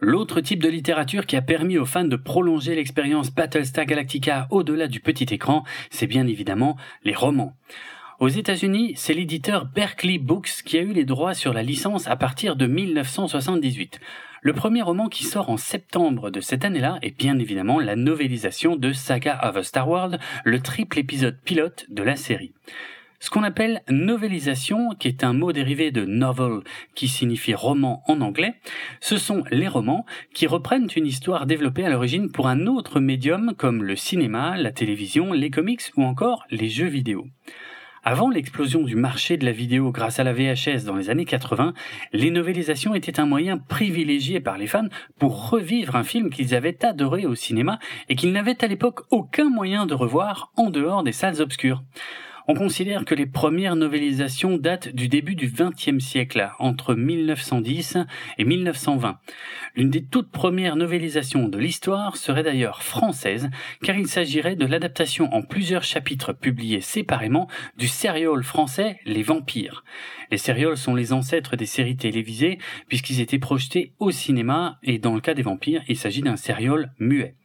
L'autre 0.00 0.42
type 0.42 0.62
de 0.62 0.68
littérature 0.68 1.24
qui 1.24 1.36
a 1.36 1.42
permis 1.42 1.78
aux 1.78 1.86
fans 1.86 2.04
de 2.04 2.16
prolonger 2.16 2.74
l'expérience 2.74 3.30
Battlestar 3.30 3.86
Galactica 3.86 4.48
au-delà 4.50 4.86
du 4.86 5.00
petit 5.00 5.32
écran, 5.32 5.64
c'est 5.88 6.06
bien 6.06 6.26
évidemment 6.26 6.76
les 7.04 7.14
romans. 7.14 7.56
Aux 8.20 8.28
États-Unis, 8.28 8.92
c'est 8.96 9.14
l'éditeur 9.14 9.64
Berkeley 9.64 10.18
Books 10.18 10.62
qui 10.64 10.76
a 10.76 10.82
eu 10.82 10.92
les 10.92 11.04
droits 11.04 11.34
sur 11.34 11.54
la 11.54 11.62
licence 11.62 12.06
à 12.06 12.16
partir 12.16 12.54
de 12.54 12.66
1978. 12.66 13.98
Le 14.46 14.52
premier 14.52 14.82
roman 14.82 15.08
qui 15.08 15.24
sort 15.24 15.48
en 15.48 15.56
septembre 15.56 16.28
de 16.28 16.42
cette 16.42 16.66
année-là 16.66 16.98
est 17.00 17.16
bien 17.16 17.38
évidemment 17.38 17.80
la 17.80 17.96
novélisation 17.96 18.76
de 18.76 18.92
Saga 18.92 19.40
of 19.42 19.56
a 19.56 19.62
Star 19.62 19.88
World, 19.88 20.18
le 20.44 20.60
triple 20.60 20.98
épisode 20.98 21.38
pilote 21.46 21.86
de 21.88 22.02
la 22.02 22.14
série. 22.14 22.52
Ce 23.20 23.30
qu'on 23.30 23.42
appelle 23.42 23.80
novélisation, 23.88 24.90
qui 24.98 25.08
est 25.08 25.24
un 25.24 25.32
mot 25.32 25.52
dérivé 25.52 25.92
de 25.92 26.04
novel, 26.04 26.60
qui 26.94 27.08
signifie 27.08 27.54
roman 27.54 28.02
en 28.06 28.20
anglais, 28.20 28.56
ce 29.00 29.16
sont 29.16 29.44
les 29.50 29.66
romans 29.66 30.04
qui 30.34 30.46
reprennent 30.46 30.90
une 30.94 31.06
histoire 31.06 31.46
développée 31.46 31.86
à 31.86 31.88
l'origine 31.88 32.30
pour 32.30 32.46
un 32.46 32.66
autre 32.66 33.00
médium 33.00 33.54
comme 33.56 33.82
le 33.82 33.96
cinéma, 33.96 34.58
la 34.58 34.72
télévision, 34.72 35.32
les 35.32 35.48
comics 35.48 35.90
ou 35.96 36.02
encore 36.02 36.44
les 36.50 36.68
jeux 36.68 36.88
vidéo. 36.88 37.26
Avant 38.06 38.28
l'explosion 38.28 38.82
du 38.82 38.96
marché 38.96 39.38
de 39.38 39.46
la 39.46 39.52
vidéo 39.52 39.90
grâce 39.90 40.18
à 40.18 40.24
la 40.24 40.34
VHS 40.34 40.84
dans 40.84 40.96
les 40.96 41.08
années 41.08 41.24
80, 41.24 41.72
les 42.12 42.30
novélisations 42.30 42.94
étaient 42.94 43.18
un 43.18 43.24
moyen 43.24 43.56
privilégié 43.56 44.40
par 44.40 44.58
les 44.58 44.66
fans 44.66 44.88
pour 45.18 45.48
revivre 45.48 45.96
un 45.96 46.04
film 46.04 46.28
qu'ils 46.28 46.54
avaient 46.54 46.84
adoré 46.84 47.24
au 47.24 47.34
cinéma 47.34 47.78
et 48.10 48.14
qu'ils 48.14 48.32
n'avaient 48.32 48.62
à 48.62 48.68
l'époque 48.68 49.06
aucun 49.10 49.48
moyen 49.48 49.86
de 49.86 49.94
revoir 49.94 50.52
en 50.58 50.68
dehors 50.68 51.02
des 51.02 51.12
salles 51.12 51.40
obscures. 51.40 51.82
On 52.46 52.52
considère 52.52 53.06
que 53.06 53.14
les 53.14 53.24
premières 53.24 53.74
novélisations 53.74 54.58
datent 54.58 54.88
du 54.88 55.08
début 55.08 55.34
du 55.34 55.50
XXe 55.50 56.04
siècle, 56.04 56.50
entre 56.58 56.94
1910 56.94 57.96
et 58.36 58.44
1920. 58.44 59.18
L'une 59.76 59.88
des 59.88 60.04
toutes 60.04 60.30
premières 60.30 60.76
novélisations 60.76 61.48
de 61.48 61.56
l'histoire 61.56 62.18
serait 62.18 62.42
d'ailleurs 62.42 62.82
française, 62.82 63.48
car 63.82 63.96
il 63.96 64.08
s'agirait 64.08 64.56
de 64.56 64.66
l'adaptation 64.66 65.32
en 65.32 65.40
plusieurs 65.40 65.84
chapitres 65.84 66.34
publiés 66.34 66.82
séparément 66.82 67.48
du 67.78 67.88
serial 67.88 68.42
français 68.42 68.98
Les 69.06 69.22
Vampires. 69.22 69.82
Les 70.34 70.38
sérioles 70.38 70.76
sont 70.76 70.96
les 70.96 71.12
ancêtres 71.12 71.54
des 71.54 71.64
séries 71.64 71.96
télévisées, 71.96 72.58
puisqu'ils 72.88 73.20
étaient 73.20 73.38
projetés 73.38 73.92
au 74.00 74.10
cinéma, 74.10 74.80
et 74.82 74.98
dans 74.98 75.14
le 75.14 75.20
cas 75.20 75.32
des 75.32 75.42
vampires, 75.42 75.84
il 75.86 75.96
s'agit 75.96 76.22
d'un 76.22 76.34
serial 76.34 76.92
muet. 76.98 77.36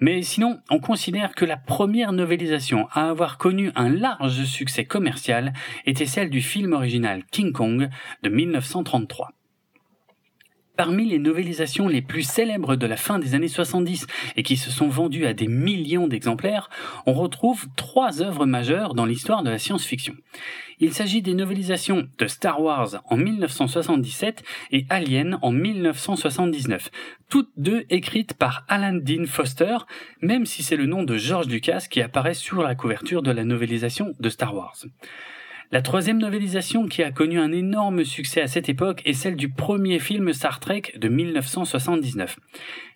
Mais 0.00 0.20
sinon, 0.22 0.58
on 0.68 0.80
considère 0.80 1.36
que 1.36 1.44
la 1.44 1.56
première 1.56 2.12
novélisation 2.12 2.88
à 2.90 3.08
avoir 3.08 3.38
connu 3.38 3.70
un 3.76 3.88
large 3.88 4.46
succès 4.46 4.84
commercial 4.84 5.52
était 5.86 6.06
celle 6.06 6.28
du 6.28 6.40
film 6.40 6.72
original 6.72 7.22
King 7.30 7.52
Kong 7.52 7.88
de 8.24 8.28
1933. 8.28 9.30
Parmi 10.76 11.06
les 11.06 11.20
novélisations 11.20 11.86
les 11.86 12.02
plus 12.02 12.22
célèbres 12.22 12.74
de 12.74 12.86
la 12.86 12.96
fin 12.96 13.20
des 13.20 13.36
années 13.36 13.48
70 13.48 14.06
et 14.36 14.42
qui 14.42 14.56
se 14.56 14.72
sont 14.72 14.88
vendues 14.88 15.26
à 15.26 15.32
des 15.32 15.46
millions 15.46 16.08
d'exemplaires, 16.08 16.68
on 17.06 17.12
retrouve 17.12 17.66
trois 17.76 18.22
œuvres 18.22 18.44
majeures 18.44 18.94
dans 18.94 19.06
l'histoire 19.06 19.44
de 19.44 19.50
la 19.50 19.58
science-fiction. 19.58 20.16
Il 20.80 20.92
s'agit 20.92 21.22
des 21.22 21.34
novélisations 21.34 22.08
de 22.18 22.26
Star 22.26 22.60
Wars 22.60 23.02
en 23.08 23.16
1977 23.16 24.42
et 24.72 24.86
Alien 24.90 25.38
en 25.42 25.52
1979, 25.52 26.90
toutes 27.28 27.50
deux 27.56 27.84
écrites 27.90 28.34
par 28.34 28.64
Alan 28.68 28.98
Dean 29.00 29.26
Foster, 29.26 29.76
même 30.20 30.44
si 30.44 30.64
c'est 30.64 30.76
le 30.76 30.86
nom 30.86 31.04
de 31.04 31.16
George 31.16 31.46
Lucas 31.46 31.86
qui 31.88 32.00
apparaît 32.00 32.34
sur 32.34 32.62
la 32.62 32.74
couverture 32.74 33.22
de 33.22 33.30
la 33.30 33.44
novélisation 33.44 34.14
de 34.18 34.28
Star 34.28 34.54
Wars. 34.54 34.76
La 35.72 35.82
troisième 35.82 36.18
novélisation 36.18 36.86
qui 36.86 37.02
a 37.02 37.10
connu 37.10 37.38
un 37.38 37.50
énorme 37.50 38.04
succès 38.04 38.40
à 38.40 38.46
cette 38.46 38.68
époque 38.68 39.02
est 39.04 39.14
celle 39.14 39.36
du 39.36 39.48
premier 39.48 39.98
film 39.98 40.32
Star 40.32 40.60
Trek 40.60 40.82
de 40.96 41.08
1979. 41.08 42.38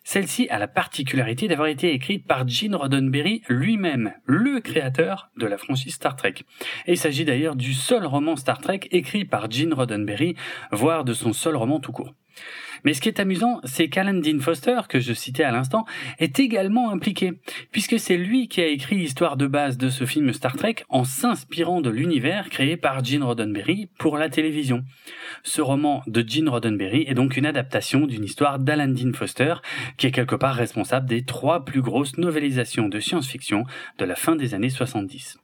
Celle-ci 0.03 0.47
a 0.49 0.59
la 0.59 0.67
particularité 0.67 1.47
d'avoir 1.47 1.67
été 1.67 1.93
écrite 1.93 2.25
par 2.25 2.47
Gene 2.47 2.75
Roddenberry 2.75 3.41
lui-même, 3.49 4.13
le 4.25 4.59
créateur 4.59 5.29
de 5.37 5.45
la 5.45 5.57
franchise 5.57 5.95
Star 5.95 6.15
Trek. 6.15 6.35
Il 6.87 6.97
s'agit 6.97 7.25
d'ailleurs 7.25 7.55
du 7.55 7.73
seul 7.73 8.05
roman 8.05 8.35
Star 8.35 8.59
Trek 8.59 8.81
écrit 8.91 9.25
par 9.25 9.51
Gene 9.51 9.73
Roddenberry, 9.73 10.35
voire 10.71 11.03
de 11.03 11.13
son 11.13 11.33
seul 11.33 11.55
roman 11.55 11.79
tout 11.79 11.91
court. 11.91 12.13
Mais 12.83 12.93
ce 12.93 13.01
qui 13.01 13.09
est 13.09 13.19
amusant, 13.19 13.59
c'est 13.63 13.89
qu'Alan 13.89 14.19
Dean 14.19 14.39
Foster, 14.39 14.81
que 14.87 14.99
je 14.99 15.13
citais 15.13 15.43
à 15.43 15.51
l'instant, 15.51 15.85
est 16.19 16.39
également 16.39 16.91
impliqué, 16.91 17.33
puisque 17.71 17.99
c'est 17.99 18.17
lui 18.17 18.47
qui 18.47 18.61
a 18.61 18.67
écrit 18.67 18.97
l'histoire 18.97 19.37
de 19.37 19.47
base 19.47 19.77
de 19.77 19.89
ce 19.89 20.05
film 20.05 20.31
Star 20.33 20.55
Trek 20.55 20.75
en 20.87 21.03
s'inspirant 21.03 21.81
de 21.81 21.89
l'univers 21.89 22.49
créé 22.49 22.77
par 22.77 23.03
Gene 23.03 23.23
Roddenberry 23.23 23.89
pour 23.97 24.17
la 24.17 24.29
télévision. 24.29 24.83
Ce 25.43 25.61
roman 25.61 26.03
de 26.07 26.23
Gene 26.25 26.49
Roddenberry 26.49 27.03
est 27.07 27.13
donc 27.13 27.37
une 27.37 27.45
adaptation 27.45 28.05
d'une 28.05 28.23
histoire 28.23 28.59
d'Alan 28.59 28.87
Dean 28.87 29.13
Foster, 29.13 29.55
qui 29.97 30.07
est 30.07 30.11
quelque 30.11 30.35
part 30.35 30.55
responsable 30.55 31.07
des 31.07 31.23
trois 31.23 31.65
plus 31.65 31.81
grosses 31.81 32.17
novélisations 32.17 32.89
de 32.89 32.99
science-fiction 32.99 33.65
de 33.97 34.05
la 34.05 34.15
fin 34.15 34.35
des 34.35 34.53
années 34.53 34.69
70. 34.69 35.37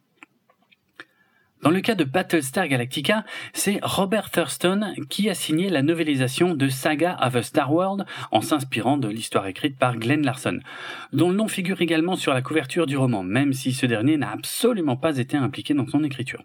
Dans 1.65 1.71
le 1.71 1.81
cas 1.81 1.95
de 1.95 2.03
Battlestar 2.03 2.67
Galactica, 2.67 3.25
c'est 3.53 3.79
Robert 3.81 4.29
Thurston 4.29 4.93
qui 5.09 5.31
a 5.31 5.33
signé 5.33 5.69
la 5.69 5.81
novélisation 5.81 6.53
de 6.53 6.69
Saga 6.69 7.17
of 7.21 7.35
a 7.35 7.41
Star 7.41 7.73
World 7.73 8.05
en 8.31 8.41
s'inspirant 8.41 8.97
de 8.97 9.07
l'histoire 9.07 9.47
écrite 9.47 9.75
par 9.79 9.97
Glenn 9.97 10.23
Larson, 10.23 10.59
dont 11.11 11.29
le 11.29 11.35
nom 11.35 11.47
figure 11.47 11.81
également 11.81 12.17
sur 12.17 12.35
la 12.35 12.43
couverture 12.43 12.85
du 12.85 12.97
roman, 12.97 13.23
même 13.23 13.53
si 13.53 13.73
ce 13.73 13.87
dernier 13.87 14.15
n'a 14.17 14.31
absolument 14.31 14.95
pas 14.95 15.17
été 15.17 15.37
impliqué 15.37 15.73
dans 15.73 15.87
son 15.87 16.03
écriture. 16.03 16.43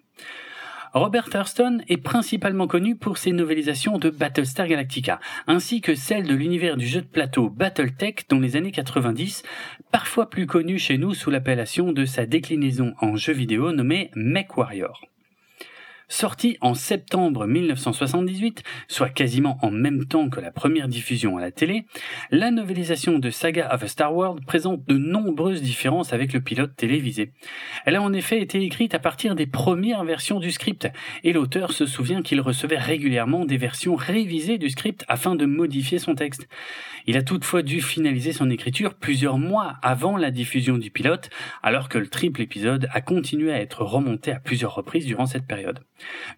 Robert 0.92 1.31
Thurston 1.31 1.79
est 1.88 1.98
principalement 1.98 2.66
connu 2.66 2.96
pour 2.96 3.16
ses 3.16 3.31
novélisations 3.31 3.98
de 3.98 4.11
Battlestar 4.11 4.66
Galactica, 4.66 5.20
ainsi 5.46 5.81
que 5.81 5.94
celle 5.94 6.26
de 6.26 6.35
l'univers 6.35 6.76
du 6.76 6.87
jeu 6.87 7.00
de 7.00 7.07
plateau 7.07 7.48
Battletech 7.48 8.29
dans 8.29 8.40
les 8.40 8.57
années 8.57 8.72
90, 8.72 9.44
parfois 9.92 10.29
plus 10.29 10.46
connu 10.46 10.79
chez 10.79 10.98
nous 10.98 11.14
sous 11.14 11.31
l'appellation 11.31 11.92
de 11.92 12.05
sa 12.05 12.26
déclinaison 12.26 12.94
en 13.00 13.14
jeu 13.14 13.33
vidéo 13.33 13.72
nommée 13.72 14.11
MechWarrior. 14.16 15.09
Sorti 16.12 16.58
en 16.60 16.74
septembre 16.74 17.46
1978, 17.46 18.64
soit 18.88 19.10
quasiment 19.10 19.58
en 19.62 19.70
même 19.70 20.06
temps 20.06 20.28
que 20.28 20.40
la 20.40 20.50
première 20.50 20.88
diffusion 20.88 21.38
à 21.38 21.40
la 21.40 21.52
télé, 21.52 21.86
la 22.32 22.50
novélisation 22.50 23.20
de 23.20 23.30
Saga 23.30 23.72
of 23.72 23.84
a 23.84 23.86
Star 23.86 24.12
World 24.12 24.44
présente 24.44 24.84
de 24.88 24.98
nombreuses 24.98 25.62
différences 25.62 26.12
avec 26.12 26.32
le 26.32 26.40
pilote 26.40 26.74
télévisé. 26.76 27.30
Elle 27.86 27.94
a 27.94 28.02
en 28.02 28.12
effet 28.12 28.42
été 28.42 28.60
écrite 28.60 28.92
à 28.92 28.98
partir 28.98 29.36
des 29.36 29.46
premières 29.46 30.02
versions 30.02 30.40
du 30.40 30.50
script, 30.50 30.88
et 31.22 31.32
l'auteur 31.32 31.72
se 31.72 31.86
souvient 31.86 32.22
qu'il 32.22 32.40
recevait 32.40 32.76
régulièrement 32.76 33.44
des 33.44 33.56
versions 33.56 33.94
révisées 33.94 34.58
du 34.58 34.68
script 34.68 35.04
afin 35.06 35.36
de 35.36 35.46
modifier 35.46 36.00
son 36.00 36.16
texte. 36.16 36.48
Il 37.06 37.16
a 37.16 37.22
toutefois 37.22 37.62
dû 37.62 37.80
finaliser 37.80 38.32
son 38.32 38.50
écriture 38.50 38.94
plusieurs 38.94 39.38
mois 39.38 39.76
avant 39.80 40.16
la 40.16 40.32
diffusion 40.32 40.76
du 40.76 40.90
pilote, 40.90 41.30
alors 41.62 41.88
que 41.88 41.98
le 41.98 42.08
triple 42.08 42.42
épisode 42.42 42.88
a 42.92 43.00
continué 43.00 43.52
à 43.52 43.60
être 43.60 43.84
remonté 43.84 44.32
à 44.32 44.40
plusieurs 44.40 44.74
reprises 44.74 45.06
durant 45.06 45.26
cette 45.26 45.46
période. 45.46 45.80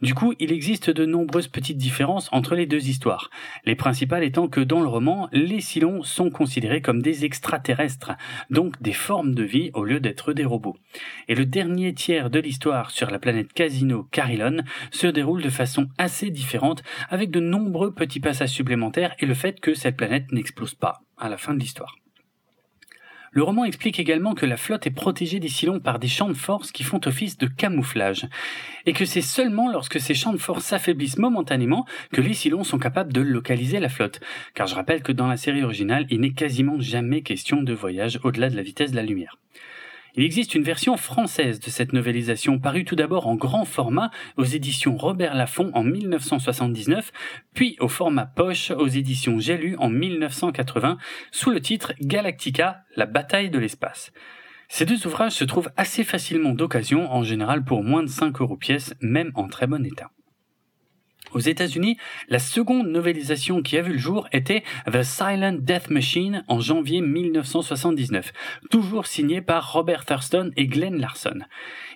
Du 0.00 0.14
coup, 0.14 0.34
il 0.38 0.52
existe 0.52 0.90
de 0.90 1.06
nombreuses 1.06 1.48
petites 1.48 1.76
différences 1.76 2.28
entre 2.32 2.54
les 2.54 2.66
deux 2.66 2.88
histoires. 2.88 3.30
Les 3.64 3.74
principales 3.74 4.24
étant 4.24 4.48
que 4.48 4.60
dans 4.60 4.80
le 4.80 4.88
roman, 4.88 5.28
les 5.32 5.60
Cylons 5.60 6.02
sont 6.02 6.30
considérés 6.30 6.80
comme 6.80 7.02
des 7.02 7.24
extraterrestres, 7.24 8.12
donc 8.50 8.80
des 8.82 8.92
formes 8.92 9.34
de 9.34 9.42
vie 9.42 9.70
au 9.74 9.84
lieu 9.84 10.00
d'être 10.00 10.32
des 10.32 10.44
robots. 10.44 10.76
Et 11.28 11.34
le 11.34 11.46
dernier 11.46 11.94
tiers 11.94 12.30
de 12.30 12.38
l'histoire 12.38 12.90
sur 12.90 13.10
la 13.10 13.18
planète 13.18 13.52
Casino 13.52 14.08
Carillon 14.10 14.62
se 14.90 15.06
déroule 15.06 15.42
de 15.42 15.50
façon 15.50 15.88
assez 15.98 16.30
différente 16.30 16.82
avec 17.08 17.30
de 17.30 17.40
nombreux 17.40 17.94
petits 17.94 18.20
passages 18.20 18.50
supplémentaires 18.50 19.14
et 19.18 19.26
le 19.26 19.34
fait 19.34 19.60
que 19.60 19.74
cette 19.74 19.96
planète 19.96 20.32
n'explose 20.32 20.74
pas 20.74 21.02
à 21.18 21.28
la 21.28 21.36
fin 21.36 21.54
de 21.54 21.60
l'histoire. 21.60 22.01
Le 23.34 23.42
roman 23.42 23.64
explique 23.64 23.98
également 23.98 24.34
que 24.34 24.44
la 24.44 24.58
flotte 24.58 24.86
est 24.86 24.90
protégée 24.90 25.40
des 25.40 25.48
Cylons 25.48 25.80
par 25.80 25.98
des 25.98 26.06
champs 26.06 26.28
de 26.28 26.34
force 26.34 26.70
qui 26.70 26.82
font 26.82 27.00
office 27.06 27.38
de 27.38 27.46
camouflage, 27.46 28.28
et 28.84 28.92
que 28.92 29.06
c'est 29.06 29.22
seulement 29.22 29.72
lorsque 29.72 29.98
ces 29.98 30.12
champs 30.12 30.34
de 30.34 30.38
force 30.38 30.66
s'affaiblissent 30.66 31.16
momentanément 31.16 31.86
que 32.12 32.20
les 32.20 32.34
Cylons 32.34 32.62
sont 32.62 32.78
capables 32.78 33.10
de 33.10 33.22
localiser 33.22 33.80
la 33.80 33.88
flotte. 33.88 34.20
Car 34.52 34.66
je 34.66 34.74
rappelle 34.74 35.02
que 35.02 35.12
dans 35.12 35.28
la 35.28 35.38
série 35.38 35.64
originale, 35.64 36.06
il 36.10 36.20
n'est 36.20 36.34
quasiment 36.34 36.78
jamais 36.78 37.22
question 37.22 37.62
de 37.62 37.72
voyage 37.72 38.20
au-delà 38.22 38.50
de 38.50 38.56
la 38.56 38.62
vitesse 38.62 38.90
de 38.90 38.96
la 38.96 39.02
lumière. 39.02 39.38
Il 40.14 40.24
existe 40.24 40.54
une 40.54 40.62
version 40.62 40.98
française 40.98 41.58
de 41.58 41.70
cette 41.70 41.94
novélisation 41.94 42.58
parue 42.58 42.84
tout 42.84 42.96
d'abord 42.96 43.26
en 43.26 43.34
grand 43.34 43.64
format 43.64 44.10
aux 44.36 44.44
éditions 44.44 44.98
Robert 44.98 45.34
Laffont 45.34 45.70
en 45.72 45.84
1979, 45.84 47.12
puis 47.54 47.76
au 47.80 47.88
format 47.88 48.26
poche 48.26 48.70
aux 48.72 48.88
éditions 48.88 49.38
J'ai 49.38 49.56
lu 49.56 49.74
en 49.78 49.88
1980 49.88 50.98
sous 51.30 51.50
le 51.50 51.60
titre 51.60 51.94
Galactica, 52.00 52.84
la 52.94 53.06
bataille 53.06 53.48
de 53.48 53.58
l'espace. 53.58 54.12
Ces 54.68 54.84
deux 54.84 55.06
ouvrages 55.06 55.32
se 55.32 55.44
trouvent 55.44 55.70
assez 55.78 56.04
facilement 56.04 56.52
d'occasion, 56.52 57.10
en 57.10 57.22
général 57.22 57.64
pour 57.64 57.82
moins 57.82 58.02
de 58.02 58.08
5 58.08 58.40
euros 58.42 58.56
pièce, 58.56 58.94
même 59.00 59.32
en 59.34 59.48
très 59.48 59.66
bon 59.66 59.84
état. 59.84 60.10
Aux 61.34 61.40
États-Unis, 61.40 61.96
la 62.28 62.38
seconde 62.38 62.88
novélisation 62.88 63.62
qui 63.62 63.78
a 63.78 63.82
vu 63.82 63.92
le 63.92 63.98
jour 63.98 64.28
était 64.32 64.62
The 64.90 65.02
Silent 65.02 65.58
Death 65.60 65.88
Machine 65.90 66.44
en 66.48 66.60
janvier 66.60 67.00
1979, 67.00 68.32
toujours 68.70 69.06
signée 69.06 69.40
par 69.40 69.72
Robert 69.72 70.04
Thurston 70.04 70.50
et 70.56 70.66
Glenn 70.66 71.00
Larson. 71.00 71.40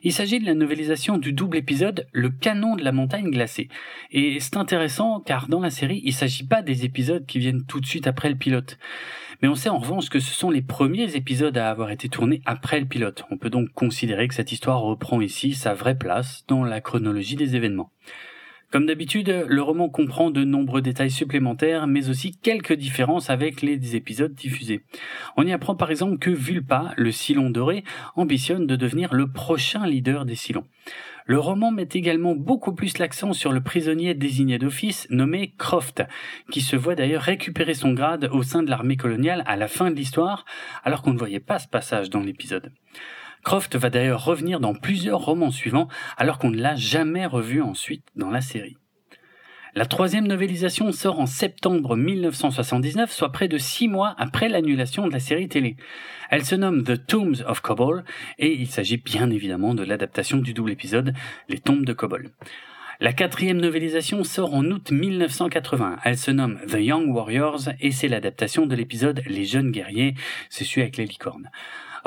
Il 0.03 0.12
s'agit 0.12 0.40
de 0.40 0.46
la 0.46 0.55
novélisation 0.55 1.18
du 1.18 1.33
double 1.33 1.59
épisode 1.59 2.07
Le 2.12 2.31
canon 2.31 2.77
de 2.77 2.85
la 2.85 2.92
montagne 2.92 3.31
glacée. 3.31 3.68
Et 4.11 4.38
c'est 4.40 4.57
intéressant 4.57 5.20
car 5.20 5.49
dans 5.49 5.61
la 5.61 5.70
série, 5.70 6.01
il 6.05 6.11
ne 6.11 6.14
s'agit 6.14 6.46
pas 6.46 6.62
des 6.62 6.85
épisodes 6.85 7.27
qui 7.27 7.38
viennent 7.38 7.64
tout 7.64 7.81
de 7.81 7.87
suite 7.87 8.07
après 8.07 8.31
le 8.31 8.37
pilote. 8.37 8.79
Mais 9.42 9.49
on 9.49 9.55
sait 9.55 9.68
en 9.68 9.79
revanche 9.79 10.09
que 10.09 10.20
ce 10.20 10.33
sont 10.33 10.51
les 10.51 10.62
premiers 10.62 11.14
épisodes 11.14 11.59
à 11.59 11.70
avoir 11.70 11.90
été 11.90 12.09
tournés 12.09 12.40
après 12.46 12.81
le 12.81 12.87
pilote. 12.87 13.25
On 13.31 13.37
peut 13.37 13.51
donc 13.51 13.70
considérer 13.75 14.29
que 14.29 14.35
cette 14.35 14.53
histoire 14.53 14.81
reprend 14.81 15.20
ici 15.20 15.55
sa 15.55 15.75
vraie 15.75 15.99
place 15.99 16.44
dans 16.49 16.64
la 16.64 16.81
chronologie 16.81 17.37
des 17.37 17.55
événements. 17.55 17.90
Comme 18.72 18.87
d'habitude, 18.87 19.46
le 19.46 19.62
roman 19.62 19.88
comprend 19.88 20.31
de 20.31 20.42
nombreux 20.42 20.83
détails 20.83 21.11
supplémentaires, 21.11 21.87
mais 21.87 22.09
aussi 22.09 22.37
quelques 22.37 22.72
différences 22.72 23.31
avec 23.31 23.62
les 23.62 23.94
épisodes 23.94 24.35
diffusés. 24.35 24.83
On 25.37 25.46
y 25.46 25.52
apprend 25.52 25.76
par 25.76 25.90
exemple 25.90 26.18
que 26.18 26.31
Vulpa, 26.31 26.92
le 26.96 27.12
Silon 27.12 27.50
doré, 27.50 27.85
ambitionne 28.16 28.66
de 28.66 28.74
devenir 28.74 29.14
le 29.14 29.29
prochain 29.29 29.87
leader 29.87 30.24
des 30.24 30.35
Silons. 30.35 30.66
Le 31.26 31.40
roman 31.40 31.72
met 31.72 31.88
également 31.92 32.37
beaucoup 32.37 32.72
plus 32.72 32.98
l'accent 32.98 33.33
sur 33.33 33.52
le 33.52 33.61
prisonnier 33.61 34.14
désigné 34.14 34.59
d'office 34.59 35.09
nommé 35.11 35.55
Croft, 35.59 36.05
qui 36.52 36.61
se 36.61 36.76
voit 36.76 36.94
d'ailleurs 36.94 37.22
récupérer 37.22 37.74
son 37.74 37.92
grade 37.92 38.29
au 38.33 38.44
sein 38.44 38.62
de 38.62 38.70
l'armée 38.70 38.96
coloniale 38.96 39.42
à 39.46 39.57
la 39.57 39.66
fin 39.66 39.90
de 39.90 39.96
l'histoire, 39.96 40.44
alors 40.85 41.02
qu'on 41.02 41.12
ne 41.12 41.18
voyait 41.18 41.40
pas 41.40 41.59
ce 41.59 41.66
passage 41.66 42.11
dans 42.11 42.20
l'épisode. 42.20 42.70
Croft 43.46 43.76
va 43.76 43.90
d'ailleurs 43.90 44.24
revenir 44.24 44.59
dans 44.59 44.74
plusieurs 44.74 45.20
romans 45.20 45.52
suivants, 45.52 45.87
alors 46.16 46.40
qu'on 46.40 46.50
ne 46.50 46.61
l'a 46.61 46.74
jamais 46.74 47.26
revu 47.26 47.62
ensuite 47.62 48.02
dans 48.16 48.28
la 48.28 48.40
série. 48.40 48.76
La 49.76 49.87
troisième 49.87 50.26
novélisation 50.26 50.90
sort 50.90 51.20
en 51.20 51.26
septembre 51.26 51.94
1979, 51.94 53.12
soit 53.12 53.30
près 53.30 53.46
de 53.46 53.56
six 53.56 53.87
mois 53.87 54.16
après 54.18 54.48
l'annulation 54.48 55.06
de 55.06 55.12
la 55.12 55.20
série 55.20 55.46
télé. 55.46 55.76
Elle 56.28 56.44
se 56.44 56.56
nomme 56.56 56.82
The 56.82 57.06
Tombs 57.06 57.44
of 57.46 57.61
Kobol, 57.61 58.02
et 58.40 58.52
il 58.52 58.66
s'agit 58.66 58.96
bien 58.96 59.30
évidemment 59.30 59.74
de 59.74 59.85
l'adaptation 59.85 60.38
du 60.38 60.52
double 60.52 60.72
épisode 60.72 61.14
Les 61.48 61.59
Tombes 61.59 61.87
de 61.87 61.92
Kobol. 61.92 62.32
La 62.98 63.12
quatrième 63.12 63.61
novélisation 63.61 64.24
sort 64.24 64.54
en 64.54 64.64
août 64.64 64.90
1980. 64.90 65.98
Elle 66.02 66.18
se 66.18 66.32
nomme 66.32 66.59
The 66.66 66.78
Young 66.80 67.14
Warriors 67.14 67.68
et 67.78 67.92
c'est 67.92 68.09
l'adaptation 68.09 68.66
de 68.66 68.74
l'épisode 68.74 69.22
Les 69.26 69.44
Jeunes 69.44 69.70
Guerriers, 69.70 70.14
c'est 70.50 70.64
celui 70.64 70.82
avec 70.82 70.96
les 70.96 71.06
licornes. 71.06 71.48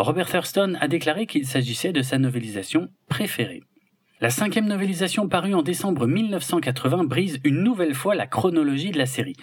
Robert 0.02 0.30
Thurston 0.30 0.78
a 0.80 0.88
déclaré 0.88 1.26
qu'il 1.26 1.46
s'agissait 1.46 1.92
de 1.92 2.02
sa 2.02 2.18
novélisation 2.18 2.88
préférée. 3.10 3.64
La 4.22 4.30
cinquième 4.30 4.68
novélisation 4.68 5.28
parue 5.28 5.54
en 5.54 5.62
décembre 5.62 6.08
1980 6.08 7.04
brise 7.04 7.40
une 7.44 7.64
nouvelle 7.64 7.94
fois 7.94 8.16
la 8.16 8.28
chronologie 8.28 8.92
de 8.92 8.98
la 8.98 9.06
série. 9.06 9.36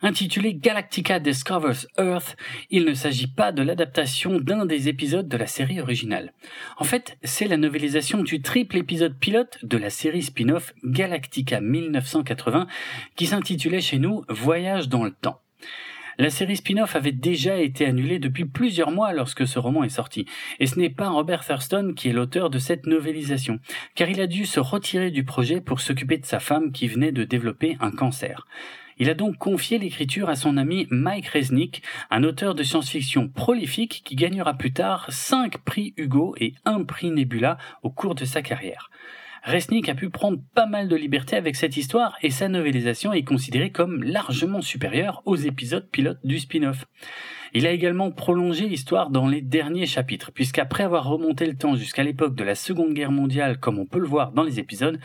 Intitulée 0.00 0.54
Galactica 0.54 1.18
Discovers 1.18 1.86
Earth, 1.98 2.36
il 2.70 2.84
ne 2.84 2.94
s'agit 2.94 3.26
pas 3.26 3.52
de 3.52 3.62
l'adaptation 3.62 4.38
d'un 4.38 4.64
des 4.64 4.88
épisodes 4.88 5.28
de 5.28 5.36
la 5.36 5.46
série 5.46 5.80
originale. 5.80 6.32
En 6.78 6.84
fait, 6.84 7.18
c'est 7.22 7.48
la 7.48 7.56
novélisation 7.56 8.22
du 8.22 8.40
triple 8.40 8.78
épisode 8.78 9.18
pilote 9.18 9.58
de 9.62 9.76
la 9.76 9.90
série 9.90 10.22
spin-off 10.22 10.72
Galactica 10.84 11.60
1980 11.60 12.66
qui 13.16 13.26
s'intitulait 13.26 13.80
chez 13.82 13.98
nous 13.98 14.24
Voyage 14.28 14.88
dans 14.88 15.04
le 15.04 15.10
temps. 15.10 15.40
La 16.20 16.30
série 16.30 16.56
spin-off 16.56 16.96
avait 16.96 17.12
déjà 17.12 17.58
été 17.58 17.86
annulée 17.86 18.18
depuis 18.18 18.44
plusieurs 18.44 18.90
mois 18.90 19.12
lorsque 19.12 19.46
ce 19.46 19.60
roman 19.60 19.84
est 19.84 19.88
sorti, 19.88 20.26
et 20.58 20.66
ce 20.66 20.76
n'est 20.76 20.90
pas 20.90 21.10
Robert 21.10 21.46
Thurston 21.46 21.92
qui 21.96 22.08
est 22.08 22.12
l'auteur 22.12 22.50
de 22.50 22.58
cette 22.58 22.86
novélisation, 22.86 23.60
car 23.94 24.10
il 24.10 24.20
a 24.20 24.26
dû 24.26 24.44
se 24.44 24.58
retirer 24.58 25.12
du 25.12 25.22
projet 25.22 25.60
pour 25.60 25.80
s'occuper 25.80 26.18
de 26.18 26.26
sa 26.26 26.40
femme 26.40 26.72
qui 26.72 26.88
venait 26.88 27.12
de 27.12 27.22
développer 27.22 27.76
un 27.78 27.92
cancer. 27.92 28.48
Il 28.98 29.08
a 29.08 29.14
donc 29.14 29.38
confié 29.38 29.78
l'écriture 29.78 30.28
à 30.28 30.34
son 30.34 30.56
ami 30.56 30.88
Mike 30.90 31.28
Resnick, 31.28 31.84
un 32.10 32.24
auteur 32.24 32.56
de 32.56 32.64
science-fiction 32.64 33.28
prolifique 33.28 34.02
qui 34.04 34.16
gagnera 34.16 34.54
plus 34.54 34.72
tard 34.72 35.06
5 35.10 35.58
prix 35.58 35.94
Hugo 35.96 36.34
et 36.40 36.54
un 36.64 36.82
prix 36.82 37.12
Nebula 37.12 37.58
au 37.84 37.90
cours 37.90 38.16
de 38.16 38.24
sa 38.24 38.42
carrière. 38.42 38.90
Resnick 39.48 39.88
a 39.88 39.94
pu 39.94 40.10
prendre 40.10 40.40
pas 40.54 40.66
mal 40.66 40.88
de 40.88 40.94
liberté 40.94 41.34
avec 41.34 41.56
cette 41.56 41.78
histoire 41.78 42.18
et 42.20 42.28
sa 42.28 42.50
novélisation 42.50 43.14
est 43.14 43.24
considérée 43.24 43.72
comme 43.72 44.02
largement 44.02 44.60
supérieure 44.60 45.22
aux 45.24 45.36
épisodes 45.36 45.88
pilotes 45.90 46.18
du 46.22 46.38
spin-off. 46.38 46.84
Il 47.54 47.66
a 47.66 47.70
également 47.70 48.10
prolongé 48.10 48.68
l'histoire 48.68 49.08
dans 49.08 49.26
les 49.26 49.40
derniers 49.40 49.86
chapitres, 49.86 50.32
puisqu'après 50.32 50.84
avoir 50.84 51.08
remonté 51.08 51.46
le 51.46 51.56
temps 51.56 51.76
jusqu'à 51.76 52.02
l'époque 52.02 52.34
de 52.34 52.44
la 52.44 52.54
Seconde 52.54 52.92
Guerre 52.92 53.10
mondiale, 53.10 53.58
comme 53.58 53.78
on 53.78 53.86
peut 53.86 54.00
le 54.00 54.06
voir 54.06 54.32
dans 54.32 54.42
les 54.42 54.58
épisodes, 54.58 55.00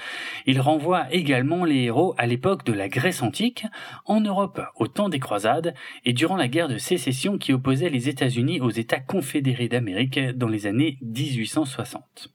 il 0.45 0.59
renvoie 0.59 1.05
également 1.13 1.63
les 1.63 1.83
héros 1.83 2.13
à 2.17 2.25
l'époque 2.25 2.65
de 2.65 2.73
la 2.73 2.89
Grèce 2.89 3.21
antique, 3.21 3.65
en 4.05 4.19
Europe 4.19 4.61
au 4.75 4.89
temps 4.89 5.07
des 5.07 5.19
croisades, 5.19 5.73
et 6.03 6.11
durant 6.11 6.35
la 6.35 6.49
guerre 6.49 6.67
de 6.67 6.77
sécession 6.77 7.37
qui 7.37 7.53
opposait 7.53 7.89
les 7.89 8.09
États-Unis 8.09 8.59
aux 8.59 8.71
États 8.71 8.99
confédérés 8.99 9.69
d'Amérique 9.69 10.19
dans 10.35 10.49
les 10.49 10.67
années 10.67 10.97
1860. 11.01 12.33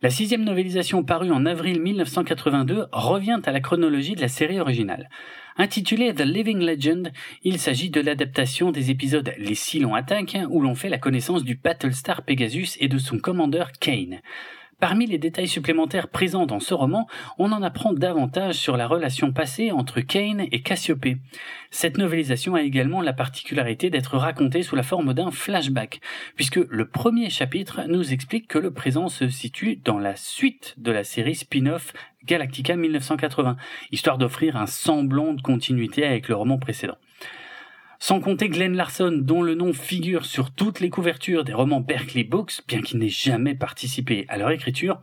La 0.00 0.10
sixième 0.10 0.44
novélisation 0.44 1.02
parue 1.02 1.32
en 1.32 1.44
avril 1.44 1.80
1982 1.80 2.86
revient 2.92 3.40
à 3.44 3.50
la 3.50 3.58
chronologie 3.58 4.14
de 4.14 4.20
la 4.20 4.28
série 4.28 4.60
originale. 4.60 5.10
Intitulée 5.56 6.14
The 6.14 6.20
Living 6.20 6.60
Legend, 6.60 7.10
il 7.42 7.58
s'agit 7.58 7.90
de 7.90 8.00
l'adaptation 8.00 8.70
des 8.70 8.92
épisodes 8.92 9.32
Les 9.38 9.56
Silons 9.56 9.96
attaquent 9.96 10.38
où 10.50 10.60
l'on 10.60 10.76
fait 10.76 10.88
la 10.88 10.98
connaissance 10.98 11.42
du 11.42 11.56
Battlestar 11.56 12.22
Pegasus 12.22 12.76
et 12.78 12.86
de 12.86 12.98
son 12.98 13.18
commandeur 13.18 13.72
Kane. 13.72 14.20
Parmi 14.80 15.06
les 15.06 15.18
détails 15.18 15.48
supplémentaires 15.48 16.06
présents 16.06 16.46
dans 16.46 16.60
ce 16.60 16.72
roman, 16.72 17.08
on 17.36 17.50
en 17.50 17.64
apprend 17.64 17.92
davantage 17.92 18.54
sur 18.54 18.76
la 18.76 18.86
relation 18.86 19.32
passée 19.32 19.72
entre 19.72 20.00
Kane 20.00 20.46
et 20.52 20.62
Cassiopée. 20.62 21.16
Cette 21.72 21.98
novélisation 21.98 22.54
a 22.54 22.62
également 22.62 23.02
la 23.02 23.12
particularité 23.12 23.90
d'être 23.90 24.16
racontée 24.16 24.62
sous 24.62 24.76
la 24.76 24.84
forme 24.84 25.14
d'un 25.14 25.32
flashback, 25.32 26.00
puisque 26.36 26.60
le 26.70 26.86
premier 26.86 27.28
chapitre 27.28 27.82
nous 27.88 28.12
explique 28.12 28.46
que 28.46 28.58
le 28.58 28.72
présent 28.72 29.08
se 29.08 29.28
situe 29.28 29.80
dans 29.84 29.98
la 29.98 30.14
suite 30.14 30.76
de 30.78 30.92
la 30.92 31.02
série 31.02 31.34
spin-off 31.34 31.92
Galactica 32.24 32.76
1980, 32.76 33.56
histoire 33.90 34.16
d'offrir 34.16 34.56
un 34.56 34.66
semblant 34.66 35.32
de 35.32 35.42
continuité 35.42 36.04
avec 36.04 36.28
le 36.28 36.36
roman 36.36 36.58
précédent. 36.58 36.98
Sans 38.00 38.20
compter 38.20 38.48
Glenn 38.48 38.76
Larson, 38.76 39.10
dont 39.10 39.42
le 39.42 39.56
nom 39.56 39.72
figure 39.72 40.24
sur 40.24 40.52
toutes 40.52 40.78
les 40.78 40.88
couvertures 40.88 41.42
des 41.42 41.52
romans 41.52 41.80
Berkeley 41.80 42.22
Books, 42.22 42.60
bien 42.68 42.80
qu'il 42.80 43.00
n'ait 43.00 43.08
jamais 43.08 43.56
participé 43.56 44.24
à 44.28 44.38
leur 44.38 44.50
écriture, 44.50 45.00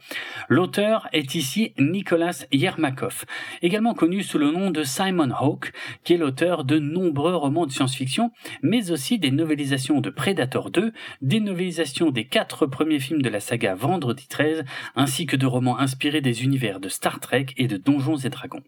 l'auteur 0.48 1.10
est 1.12 1.36
ici 1.36 1.74
Nicolas 1.78 2.46
Yermakov, 2.54 3.26
également 3.62 3.94
connu 3.94 4.24
sous 4.24 4.38
le 4.38 4.50
nom 4.50 4.72
de 4.72 4.84
Simon 4.84 5.32
Hawke, 5.32 5.74
qui 6.06 6.14
est 6.14 6.18
l'auteur 6.18 6.64
de 6.64 6.80
nombreux 6.80 7.36
romans 7.36 7.66
de 7.66 7.72
science-fiction, 7.74 8.32
mais 8.64 8.92
aussi 8.92 9.20
des 9.20 9.32
novélisations 9.32 10.00
de 10.00 10.10
Predator 10.10 10.72
2, 10.72 10.94
des 11.22 11.42
novélisations 11.42 12.12
des 12.12 12.24
quatre 12.24 12.66
premiers 12.66 13.02
films 13.02 13.22
de 13.22 13.30
la 13.30 13.42
saga 13.42 13.76
Vendredi 13.76 14.28
13, 14.30 14.64
ainsi 14.96 15.26
que 15.26 15.36
de 15.36 15.46
romans 15.46 15.80
inspirés 15.80 16.22
des 16.22 16.46
univers 16.46 16.80
de 16.80 16.88
Star 16.88 17.20
Trek 17.20 17.48
et 17.58 17.68
de 17.68 17.76
Donjons 17.76 18.16
et 18.16 18.30
Dragons. 18.30 18.64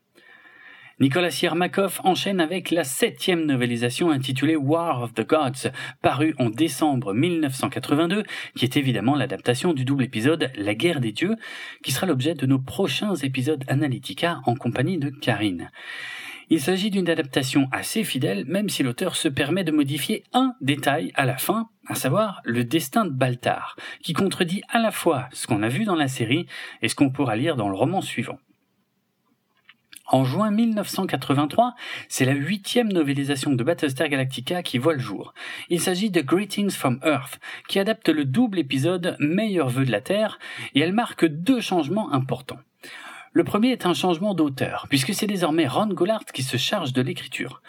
Nicolas 0.99 1.39
Yermakov 1.43 2.01
enchaîne 2.03 2.39
avec 2.39 2.71
la 2.71 2.83
septième 2.83 3.45
novélisation 3.45 4.09
intitulée 4.09 4.55
War 4.55 5.03
of 5.03 5.13
the 5.13 5.27
Gods, 5.27 5.69
parue 6.01 6.33
en 6.39 6.49
décembre 6.49 7.13
1982, 7.13 8.23
qui 8.55 8.65
est 8.65 8.77
évidemment 8.77 9.13
l'adaptation 9.13 9.73
du 9.73 9.85
double 9.85 10.05
épisode 10.05 10.49
La 10.55 10.73
guerre 10.73 10.99
des 10.99 11.11
dieux, 11.11 11.35
qui 11.83 11.91
sera 11.91 12.07
l'objet 12.07 12.33
de 12.33 12.47
nos 12.47 12.57
prochains 12.57 13.13
épisodes 13.13 13.63
Analytica 13.67 14.41
en 14.47 14.55
compagnie 14.55 14.97
de 14.97 15.11
Karine. 15.11 15.69
Il 16.49 16.61
s'agit 16.61 16.89
d'une 16.89 17.09
adaptation 17.09 17.67
assez 17.71 18.03
fidèle, 18.03 18.45
même 18.45 18.67
si 18.67 18.81
l'auteur 18.81 19.15
se 19.15 19.27
permet 19.27 19.63
de 19.63 19.71
modifier 19.71 20.23
un 20.33 20.55
détail 20.61 21.11
à 21.13 21.25
la 21.25 21.37
fin, 21.37 21.69
à 21.85 21.93
savoir 21.93 22.41
le 22.43 22.63
destin 22.63 23.05
de 23.05 23.11
Baltar, 23.11 23.75
qui 24.01 24.13
contredit 24.13 24.63
à 24.69 24.79
la 24.79 24.89
fois 24.89 25.29
ce 25.31 25.45
qu'on 25.45 25.61
a 25.61 25.69
vu 25.69 25.83
dans 25.83 25.95
la 25.95 26.07
série 26.07 26.47
et 26.81 26.89
ce 26.89 26.95
qu'on 26.95 27.11
pourra 27.11 27.35
lire 27.35 27.55
dans 27.55 27.69
le 27.69 27.75
roman 27.75 28.01
suivant. 28.01 28.39
En 30.09 30.23
juin 30.23 30.51
1983, 30.51 31.75
c'est 32.07 32.23
la 32.23 32.31
huitième 32.31 32.93
novélisation 32.93 33.51
de 33.51 33.61
Battlestar 33.61 34.07
Galactica 34.07 34.63
qui 34.63 34.77
voit 34.77 34.93
le 34.93 34.99
jour. 34.99 35.33
Il 35.69 35.81
s'agit 35.81 36.09
de 36.09 36.21
Greetings 36.21 36.71
from 36.71 37.01
Earth, 37.03 37.41
qui 37.67 37.77
adapte 37.77 38.07
le 38.07 38.23
double 38.23 38.59
épisode 38.59 39.17
Meilleur 39.19 39.67
vœu 39.67 39.83
de 39.83 39.91
la 39.91 39.99
Terre, 39.99 40.39
et 40.75 40.79
elle 40.79 40.93
marque 40.93 41.25
deux 41.25 41.59
changements 41.59 42.13
importants. 42.13 42.59
Le 43.33 43.43
premier 43.43 43.71
est 43.71 43.85
un 43.85 43.93
changement 43.93 44.33
d'auteur, 44.33 44.87
puisque 44.89 45.13
c'est 45.13 45.27
désormais 45.27 45.67
Ron 45.67 45.87
Goulart 45.87 46.23
qui 46.33 46.41
se 46.41 46.55
charge 46.55 46.93
de 46.93 47.01
l'écriture. 47.01 47.61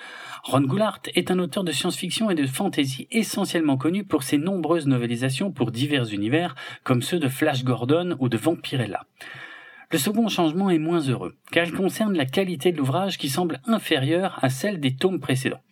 Ron 0.44 0.60
Goulart 0.60 1.00
est 1.16 1.32
un 1.32 1.40
auteur 1.40 1.64
de 1.64 1.72
science-fiction 1.72 2.30
et 2.30 2.36
de 2.36 2.46
fantasy 2.46 3.08
essentiellement 3.10 3.76
connu 3.76 4.04
pour 4.04 4.22
ses 4.22 4.38
nombreuses 4.38 4.86
novélisations 4.86 5.50
pour 5.50 5.72
divers 5.72 6.14
univers, 6.14 6.54
comme 6.84 7.02
ceux 7.02 7.18
de 7.18 7.28
Flash 7.28 7.64
Gordon 7.64 8.16
ou 8.20 8.28
de 8.28 8.36
Vampirella. 8.36 9.06
Le 9.90 9.96
second 9.96 10.28
changement 10.28 10.68
est 10.68 10.78
moins 10.78 11.00
heureux, 11.00 11.38
car 11.50 11.64
il 11.64 11.72
concerne 11.72 12.14
la 12.14 12.26
qualité 12.26 12.72
de 12.72 12.76
l'ouvrage 12.76 13.16
qui 13.16 13.30
semble 13.30 13.58
inférieure 13.64 14.38
à 14.42 14.50
celle 14.50 14.80
des 14.80 14.94
tomes 14.94 15.18
précédents. 15.18 15.62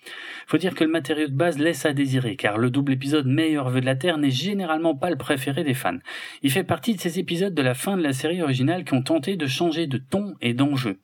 Faut 0.46 0.56
dire 0.56 0.74
que 0.74 0.84
le 0.84 0.90
matériau 0.90 1.26
de 1.26 1.34
base 1.34 1.58
laisse 1.58 1.84
à 1.84 1.92
désirer, 1.92 2.34
car 2.34 2.56
le 2.56 2.70
double 2.70 2.94
épisode 2.94 3.26
Meilleur 3.26 3.68
vœu 3.68 3.82
de 3.82 3.84
la 3.84 3.94
Terre 3.94 4.16
n'est 4.16 4.30
généralement 4.30 4.94
pas 4.96 5.10
le 5.10 5.18
préféré 5.18 5.64
des 5.64 5.74
fans. 5.74 5.98
Il 6.42 6.50
fait 6.50 6.64
partie 6.64 6.94
de 6.94 7.00
ces 7.00 7.18
épisodes 7.18 7.52
de 7.52 7.60
la 7.60 7.74
fin 7.74 7.98
de 7.98 8.02
la 8.02 8.14
série 8.14 8.40
originale 8.40 8.84
qui 8.84 8.94
ont 8.94 9.02
tenté 9.02 9.36
de 9.36 9.46
changer 9.46 9.86
de 9.86 9.98
ton 9.98 10.34
et 10.40 10.54
d'enjeu. 10.54 10.98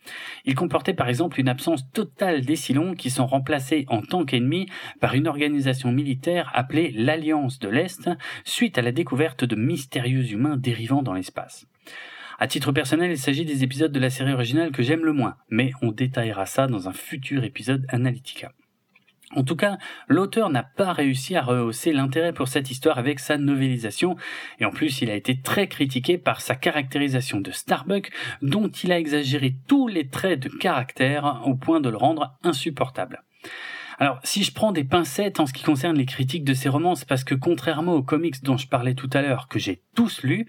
Il 0.46 0.54
comportait 0.54 0.94
par 0.94 1.10
exemple 1.10 1.38
une 1.38 1.50
absence 1.50 1.84
totale 1.92 2.46
des 2.46 2.56
Cylons 2.56 2.94
qui 2.94 3.10
sont 3.10 3.26
remplacés 3.26 3.84
en 3.88 4.00
tant 4.00 4.24
qu'ennemis 4.24 4.70
par 5.00 5.12
une 5.12 5.28
organisation 5.28 5.92
militaire 5.92 6.50
appelée 6.54 6.94
l'Alliance 6.96 7.58
de 7.58 7.68
l'Est, 7.68 8.08
suite 8.44 8.78
à 8.78 8.82
la 8.82 8.92
découverte 8.92 9.44
de 9.44 9.54
mystérieux 9.56 10.32
humains 10.32 10.56
dérivant 10.56 11.02
dans 11.02 11.12
l'espace. 11.12 11.66
À 12.42 12.48
titre 12.48 12.72
personnel, 12.72 13.12
il 13.12 13.18
s'agit 13.18 13.44
des 13.44 13.62
épisodes 13.62 13.92
de 13.92 14.00
la 14.00 14.10
série 14.10 14.32
originale 14.32 14.72
que 14.72 14.82
j'aime 14.82 15.04
le 15.04 15.12
moins, 15.12 15.36
mais 15.48 15.70
on 15.80 15.92
détaillera 15.92 16.44
ça 16.44 16.66
dans 16.66 16.88
un 16.88 16.92
futur 16.92 17.44
épisode 17.44 17.86
Analytica. 17.88 18.50
En 19.36 19.44
tout 19.44 19.54
cas, 19.54 19.78
l'auteur 20.08 20.50
n'a 20.50 20.64
pas 20.64 20.92
réussi 20.92 21.36
à 21.36 21.42
rehausser 21.42 21.92
l'intérêt 21.92 22.32
pour 22.32 22.48
cette 22.48 22.68
histoire 22.68 22.98
avec 22.98 23.20
sa 23.20 23.38
novélisation, 23.38 24.16
et 24.58 24.64
en 24.64 24.70
plus 24.70 25.02
il 25.02 25.10
a 25.12 25.14
été 25.14 25.40
très 25.40 25.68
critiqué 25.68 26.18
par 26.18 26.40
sa 26.40 26.56
caractérisation 26.56 27.40
de 27.40 27.52
Starbuck, 27.52 28.10
dont 28.42 28.66
il 28.66 28.90
a 28.90 28.98
exagéré 28.98 29.54
tous 29.68 29.86
les 29.86 30.08
traits 30.08 30.40
de 30.40 30.48
caractère 30.48 31.42
au 31.46 31.54
point 31.54 31.78
de 31.78 31.90
le 31.90 31.96
rendre 31.96 32.36
insupportable. 32.42 33.22
Alors, 34.02 34.18
si 34.24 34.42
je 34.42 34.52
prends 34.52 34.72
des 34.72 34.82
pincettes 34.82 35.38
en 35.38 35.46
ce 35.46 35.52
qui 35.52 35.62
concerne 35.62 35.96
les 35.96 36.06
critiques 36.06 36.42
de 36.42 36.54
ces 36.54 36.68
romans, 36.68 36.96
c'est 36.96 37.06
parce 37.06 37.22
que 37.22 37.36
contrairement 37.36 37.94
aux 37.94 38.02
comics 38.02 38.42
dont 38.42 38.56
je 38.56 38.66
parlais 38.66 38.94
tout 38.94 39.08
à 39.12 39.22
l'heure, 39.22 39.46
que 39.46 39.60
j'ai 39.60 39.80
tous 39.94 40.24
lus, 40.24 40.48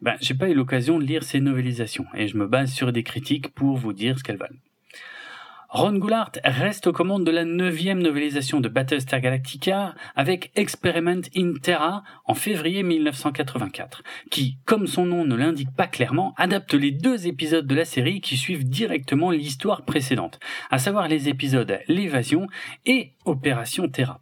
ben, 0.00 0.16
j'ai 0.22 0.32
pas 0.32 0.48
eu 0.48 0.54
l'occasion 0.54 0.98
de 0.98 1.04
lire 1.04 1.22
ces 1.22 1.40
novélisations, 1.40 2.06
et 2.14 2.28
je 2.28 2.38
me 2.38 2.46
base 2.46 2.72
sur 2.72 2.94
des 2.94 3.02
critiques 3.02 3.50
pour 3.50 3.76
vous 3.76 3.92
dire 3.92 4.18
ce 4.18 4.24
qu'elles 4.24 4.38
valent. 4.38 4.56
Ron 5.74 5.98
Goulart 5.98 6.30
reste 6.44 6.86
aux 6.86 6.92
commandes 6.92 7.26
de 7.26 7.32
la 7.32 7.44
neuvième 7.44 8.00
novélisation 8.00 8.60
de 8.60 8.68
Battlestar 8.68 9.20
Galactica 9.20 9.96
avec 10.14 10.52
Experiment 10.54 11.22
in 11.36 11.54
Terra 11.60 12.04
en 12.26 12.34
février 12.34 12.84
1984, 12.84 14.04
qui, 14.30 14.58
comme 14.66 14.86
son 14.86 15.04
nom 15.04 15.24
ne 15.24 15.34
l'indique 15.34 15.74
pas 15.76 15.88
clairement, 15.88 16.32
adapte 16.36 16.74
les 16.74 16.92
deux 16.92 17.26
épisodes 17.26 17.66
de 17.66 17.74
la 17.74 17.84
série 17.84 18.20
qui 18.20 18.36
suivent 18.36 18.68
directement 18.68 19.32
l'histoire 19.32 19.84
précédente, 19.84 20.38
à 20.70 20.78
savoir 20.78 21.08
les 21.08 21.28
épisodes 21.28 21.80
L'évasion 21.88 22.46
et 22.86 23.14
Opération 23.24 23.88
Terra. 23.88 24.20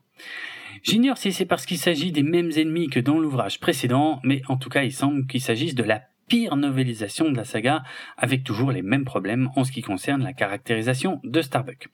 J'ignore 0.83 1.19
si 1.19 1.33
c'est 1.33 1.45
parce 1.45 1.67
qu'il 1.67 1.77
s'agit 1.77 2.13
des 2.13 2.23
mêmes 2.23 2.53
ennemis 2.57 2.89
que 2.89 2.99
dans 2.99 3.19
l'ouvrage 3.19 3.61
précédent, 3.61 4.21
mais 4.25 4.41
en 4.49 4.57
tout 4.57 4.71
cas 4.71 4.85
il 4.85 4.93
semble 4.93 5.27
qu'il 5.27 5.43
s'agisse 5.43 5.75
de 5.75 5.85
la 5.85 6.03
pire 6.33 6.57
novélisation 6.57 7.31
de 7.31 7.37
la 7.37 7.45
saga, 7.45 7.83
avec 8.17 8.43
toujours 8.43 8.73
les 8.73 8.81
mêmes 8.81 9.05
problèmes 9.05 9.51
en 9.55 9.65
ce 9.65 9.71
qui 9.71 9.83
concerne 9.83 10.25
la 10.25 10.33
caractérisation 10.33 11.21
de 11.25 11.43
Starbuck. 11.43 11.91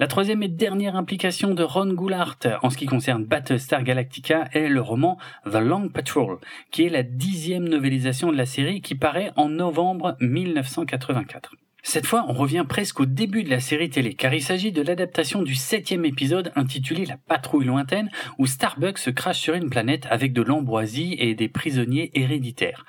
La 0.00 0.08
troisième 0.08 0.42
et 0.42 0.48
dernière 0.48 0.96
implication 0.96 1.54
de 1.54 1.62
Ron 1.62 1.92
Goulart 1.92 2.38
en 2.62 2.70
ce 2.70 2.76
qui 2.76 2.86
concerne 2.86 3.24
Battlestar 3.24 3.84
Galactica 3.84 4.48
est 4.54 4.66
le 4.66 4.80
roman 4.80 5.18
The 5.44 5.60
Long 5.60 5.88
Patrol, 5.88 6.38
qui 6.72 6.82
est 6.82 6.88
la 6.88 7.04
dixième 7.04 7.68
novélisation 7.68 8.32
de 8.32 8.36
la 8.36 8.44
série 8.44 8.80
qui 8.80 8.96
paraît 8.96 9.30
en 9.36 9.48
novembre 9.48 10.16
1984. 10.18 11.52
Cette 11.84 12.06
fois, 12.06 12.24
on 12.26 12.32
revient 12.32 12.64
presque 12.68 12.98
au 12.98 13.06
début 13.06 13.44
de 13.44 13.50
la 13.50 13.60
série 13.60 13.88
télé, 13.88 14.14
car 14.14 14.34
il 14.34 14.42
s'agit 14.42 14.72
de 14.72 14.82
l'adaptation 14.82 15.42
du 15.42 15.54
septième 15.54 16.04
épisode 16.04 16.50
intitulé 16.56 17.06
La 17.06 17.18
patrouille 17.18 17.66
lointaine, 17.66 18.10
où 18.38 18.46
Starbuck 18.46 18.98
se 18.98 19.10
crache 19.10 19.38
sur 19.38 19.54
une 19.54 19.70
planète 19.70 20.08
avec 20.10 20.32
de 20.32 20.42
l'ambroisie 20.42 21.14
et 21.20 21.36
des 21.36 21.48
prisonniers 21.48 22.10
héréditaires. 22.14 22.84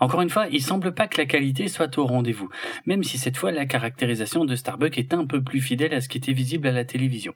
Encore 0.00 0.22
une 0.22 0.30
fois, 0.30 0.46
il 0.50 0.62
semble 0.62 0.94
pas 0.94 1.06
que 1.06 1.20
la 1.20 1.26
qualité 1.26 1.68
soit 1.68 1.98
au 1.98 2.06
rendez-vous, 2.06 2.48
même 2.86 3.04
si 3.04 3.18
cette 3.18 3.36
fois 3.36 3.52
la 3.52 3.66
caractérisation 3.66 4.46
de 4.46 4.56
Starbuck 4.56 4.96
est 4.96 5.12
un 5.12 5.26
peu 5.26 5.42
plus 5.42 5.60
fidèle 5.60 5.92
à 5.92 6.00
ce 6.00 6.08
qui 6.08 6.16
était 6.16 6.32
visible 6.32 6.68
à 6.68 6.72
la 6.72 6.86
télévision. 6.86 7.34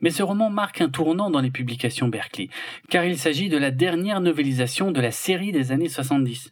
Mais 0.00 0.10
ce 0.10 0.22
roman 0.22 0.48
marque 0.48 0.80
un 0.80 0.88
tournant 0.88 1.30
dans 1.30 1.42
les 1.42 1.50
publications 1.50 2.08
Berkeley, 2.08 2.48
car 2.88 3.04
il 3.04 3.18
s'agit 3.18 3.50
de 3.50 3.58
la 3.58 3.70
dernière 3.70 4.22
novélisation 4.22 4.90
de 4.90 5.02
la 5.02 5.10
série 5.10 5.52
des 5.52 5.70
années 5.70 5.90
70. 5.90 6.50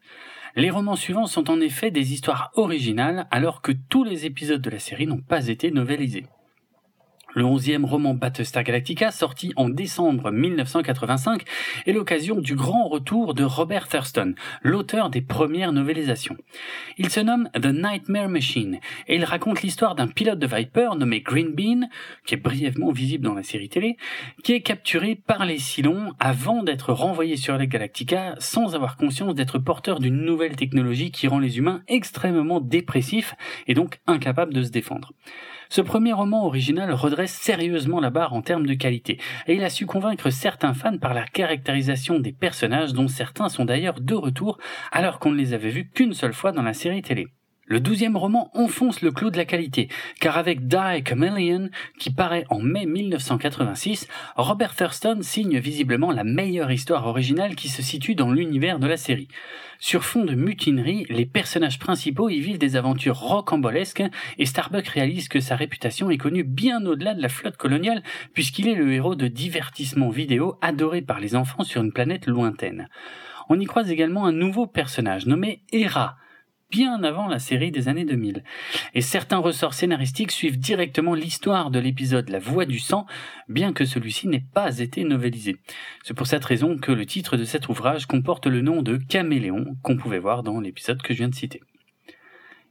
Les 0.56 0.70
romans 0.70 0.96
suivants 0.96 1.26
sont 1.26 1.50
en 1.50 1.60
effet 1.60 1.90
des 1.90 2.12
histoires 2.12 2.50
originales 2.54 3.26
alors 3.30 3.62
que 3.62 3.72
tous 3.72 4.04
les 4.04 4.26
épisodes 4.26 4.62
de 4.62 4.70
la 4.70 4.78
série 4.78 5.06
n'ont 5.06 5.20
pas 5.20 5.48
été 5.48 5.70
novélisés 5.70 6.26
le 7.36 7.44
onzième 7.44 7.84
roman 7.84 8.14
Battlestar 8.14 8.64
Galactica, 8.64 9.12
sorti 9.12 9.52
en 9.56 9.68
décembre 9.68 10.30
1985, 10.30 11.42
est 11.84 11.92
l'occasion 11.92 12.36
du 12.36 12.54
grand 12.54 12.88
retour 12.88 13.34
de 13.34 13.44
Robert 13.44 13.88
Thurston, 13.88 14.34
l'auteur 14.62 15.10
des 15.10 15.20
premières 15.20 15.72
novélisations. 15.72 16.38
Il 16.96 17.10
se 17.10 17.20
nomme 17.20 17.50
The 17.52 17.66
Nightmare 17.66 18.30
Machine, 18.30 18.80
et 19.06 19.16
il 19.16 19.24
raconte 19.24 19.60
l'histoire 19.60 19.94
d'un 19.94 20.08
pilote 20.08 20.38
de 20.38 20.46
Viper 20.46 20.96
nommé 20.96 21.20
Green 21.20 21.52
Bean, 21.54 21.88
qui 22.24 22.32
est 22.32 22.38
brièvement 22.38 22.90
visible 22.90 23.24
dans 23.24 23.34
la 23.34 23.42
série 23.42 23.68
télé, 23.68 23.98
qui 24.42 24.54
est 24.54 24.62
capturé 24.62 25.14
par 25.14 25.44
les 25.44 25.58
Cylons 25.58 26.14
avant 26.18 26.62
d'être 26.62 26.94
renvoyé 26.94 27.36
sur 27.36 27.58
les 27.58 27.68
Galactica 27.68 28.34
sans 28.38 28.74
avoir 28.74 28.96
conscience 28.96 29.34
d'être 29.34 29.58
porteur 29.58 30.00
d'une 30.00 30.24
nouvelle 30.24 30.56
technologie 30.56 31.10
qui 31.10 31.28
rend 31.28 31.38
les 31.38 31.58
humains 31.58 31.82
extrêmement 31.86 32.60
dépressifs 32.60 33.34
et 33.66 33.74
donc 33.74 34.00
incapables 34.06 34.54
de 34.54 34.62
se 34.62 34.70
défendre. 34.70 35.12
Ce 35.68 35.80
premier 35.80 36.12
roman 36.12 36.46
original 36.46 36.92
redresse 36.92 37.32
sérieusement 37.32 38.00
la 38.00 38.10
barre 38.10 38.34
en 38.34 38.42
termes 38.42 38.66
de 38.66 38.74
qualité, 38.74 39.18
et 39.46 39.54
il 39.54 39.64
a 39.64 39.70
su 39.70 39.86
convaincre 39.86 40.30
certains 40.30 40.74
fans 40.74 40.98
par 40.98 41.14
la 41.14 41.26
caractérisation 41.26 42.18
des 42.18 42.32
personnages 42.32 42.92
dont 42.92 43.08
certains 43.08 43.48
sont 43.48 43.64
d'ailleurs 43.64 44.00
de 44.00 44.14
retour 44.14 44.58
alors 44.92 45.18
qu'on 45.18 45.30
ne 45.30 45.36
les 45.36 45.52
avait 45.52 45.70
vus 45.70 45.90
qu'une 45.90 46.14
seule 46.14 46.34
fois 46.34 46.52
dans 46.52 46.62
la 46.62 46.74
série 46.74 47.02
télé. 47.02 47.28
Le 47.68 47.80
douzième 47.80 48.16
roman 48.16 48.48
enfonce 48.54 49.02
le 49.02 49.10
clou 49.10 49.30
de 49.30 49.36
la 49.36 49.44
qualité, 49.44 49.88
car 50.20 50.38
avec 50.38 50.68
Die 50.68 51.02
Chameleon, 51.04 51.68
qui 51.98 52.10
paraît 52.10 52.44
en 52.48 52.60
mai 52.60 52.86
1986, 52.86 54.06
Robert 54.36 54.76
Thurston 54.76 55.18
signe 55.22 55.58
visiblement 55.58 56.12
la 56.12 56.22
meilleure 56.22 56.70
histoire 56.70 57.08
originale 57.08 57.56
qui 57.56 57.68
se 57.68 57.82
situe 57.82 58.14
dans 58.14 58.30
l'univers 58.30 58.78
de 58.78 58.86
la 58.86 58.96
série. 58.96 59.26
Sur 59.80 60.04
fond 60.04 60.24
de 60.24 60.36
mutinerie, 60.36 61.06
les 61.08 61.26
personnages 61.26 61.80
principaux 61.80 62.30
y 62.30 62.38
vivent 62.38 62.58
des 62.58 62.76
aventures 62.76 63.18
rocambolesques, 63.18 64.04
et 64.38 64.46
Starbuck 64.46 64.86
réalise 64.86 65.26
que 65.26 65.40
sa 65.40 65.56
réputation 65.56 66.08
est 66.08 66.18
connue 66.18 66.44
bien 66.44 66.86
au-delà 66.86 67.14
de 67.14 67.22
la 67.22 67.28
flotte 67.28 67.56
coloniale, 67.56 68.04
puisqu'il 68.32 68.68
est 68.68 68.76
le 68.76 68.92
héros 68.92 69.16
de 69.16 69.26
divertissements 69.26 70.10
vidéo 70.10 70.56
adoré 70.62 71.02
par 71.02 71.18
les 71.18 71.34
enfants 71.34 71.64
sur 71.64 71.82
une 71.82 71.92
planète 71.92 72.28
lointaine. 72.28 72.88
On 73.48 73.58
y 73.58 73.64
croise 73.64 73.90
également 73.90 74.24
un 74.24 74.32
nouveau 74.32 74.68
personnage 74.68 75.26
nommé 75.26 75.62
Hera, 75.72 76.16
bien 76.70 77.02
avant 77.02 77.26
la 77.26 77.38
série 77.38 77.70
des 77.70 77.88
années 77.88 78.04
2000. 78.04 78.42
Et 78.94 79.00
certains 79.00 79.38
ressorts 79.38 79.74
scénaristiques 79.74 80.32
suivent 80.32 80.58
directement 80.58 81.14
l'histoire 81.14 81.70
de 81.70 81.78
l'épisode 81.78 82.28
La 82.28 82.38
Voix 82.38 82.64
du 82.64 82.78
Sang, 82.78 83.06
bien 83.48 83.72
que 83.72 83.84
celui-ci 83.84 84.28
n'ait 84.28 84.44
pas 84.54 84.78
été 84.78 85.04
novélisé. 85.04 85.56
C'est 86.02 86.14
pour 86.14 86.26
cette 86.26 86.44
raison 86.44 86.76
que 86.78 86.92
le 86.92 87.06
titre 87.06 87.36
de 87.36 87.44
cet 87.44 87.68
ouvrage 87.68 88.06
comporte 88.06 88.46
le 88.46 88.60
nom 88.60 88.82
de 88.82 88.96
Caméléon, 88.96 89.76
qu'on 89.82 89.96
pouvait 89.96 90.18
voir 90.18 90.42
dans 90.42 90.60
l'épisode 90.60 91.02
que 91.02 91.14
je 91.14 91.18
viens 91.18 91.28
de 91.28 91.34
citer 91.34 91.60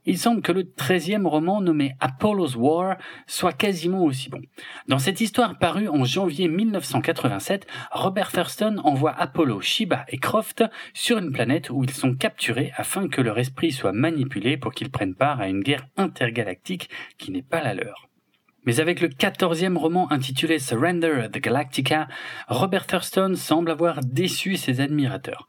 il 0.06 0.18
semble 0.18 0.40
que 0.40 0.52
le 0.52 0.70
treizième 0.72 1.26
roman 1.26 1.60
nommé 1.60 1.94
Apollo's 2.00 2.56
War 2.56 2.96
soit 3.26 3.52
quasiment 3.52 4.04
aussi 4.04 4.30
bon. 4.30 4.40
Dans 4.88 4.98
cette 4.98 5.20
histoire 5.20 5.58
parue 5.58 5.88
en 5.88 6.04
janvier 6.04 6.48
1987, 6.48 7.66
Robert 7.90 8.32
Thurston 8.32 8.78
envoie 8.84 9.12
Apollo, 9.12 9.60
Shiba 9.60 10.04
et 10.08 10.18
Croft 10.18 10.64
sur 10.94 11.18
une 11.18 11.32
planète 11.32 11.70
où 11.70 11.84
ils 11.84 11.90
sont 11.90 12.14
capturés 12.14 12.72
afin 12.76 13.08
que 13.08 13.20
leur 13.20 13.38
esprit 13.38 13.72
soit 13.72 13.92
manipulé 13.92 14.56
pour 14.56 14.72
qu'ils 14.72 14.90
prennent 14.90 15.14
part 15.14 15.40
à 15.40 15.48
une 15.48 15.62
guerre 15.62 15.86
intergalactique 15.96 16.88
qui 17.18 17.32
n'est 17.32 17.42
pas 17.42 17.62
la 17.62 17.74
leur. 17.74 18.08
Mais 18.64 18.80
avec 18.80 19.00
le 19.00 19.08
quatorzième 19.08 19.78
roman 19.78 20.10
intitulé 20.10 20.58
Surrender 20.58 21.28
the 21.32 21.38
Galactica, 21.38 22.08
Robert 22.48 22.86
Thurston 22.86 23.34
semble 23.36 23.70
avoir 23.70 24.00
déçu 24.00 24.56
ses 24.56 24.80
admirateurs. 24.80 25.48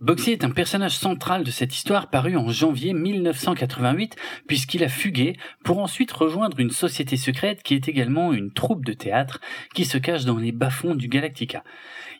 Bugsy 0.00 0.32
est 0.32 0.44
un 0.44 0.50
personnage 0.50 0.96
central 0.96 1.42
de 1.42 1.50
cette 1.50 1.74
histoire 1.74 2.10
parue 2.10 2.36
en 2.36 2.50
janvier 2.50 2.92
1988 2.92 4.16
puisqu'il 4.46 4.84
a 4.84 4.88
fugué 4.88 5.36
pour 5.64 5.78
ensuite 5.78 6.12
rejoindre 6.12 6.60
une 6.60 6.70
société 6.70 7.16
secrète 7.16 7.62
qui 7.62 7.74
est 7.74 7.88
également 7.88 8.34
une 8.34 8.52
troupe 8.52 8.84
de 8.84 8.92
théâtre 8.92 9.40
qui 9.74 9.86
se 9.86 9.96
cache 9.96 10.26
dans 10.26 10.36
les 10.36 10.52
bas-fonds 10.52 10.94
du 10.94 11.08
Galactica. 11.08 11.64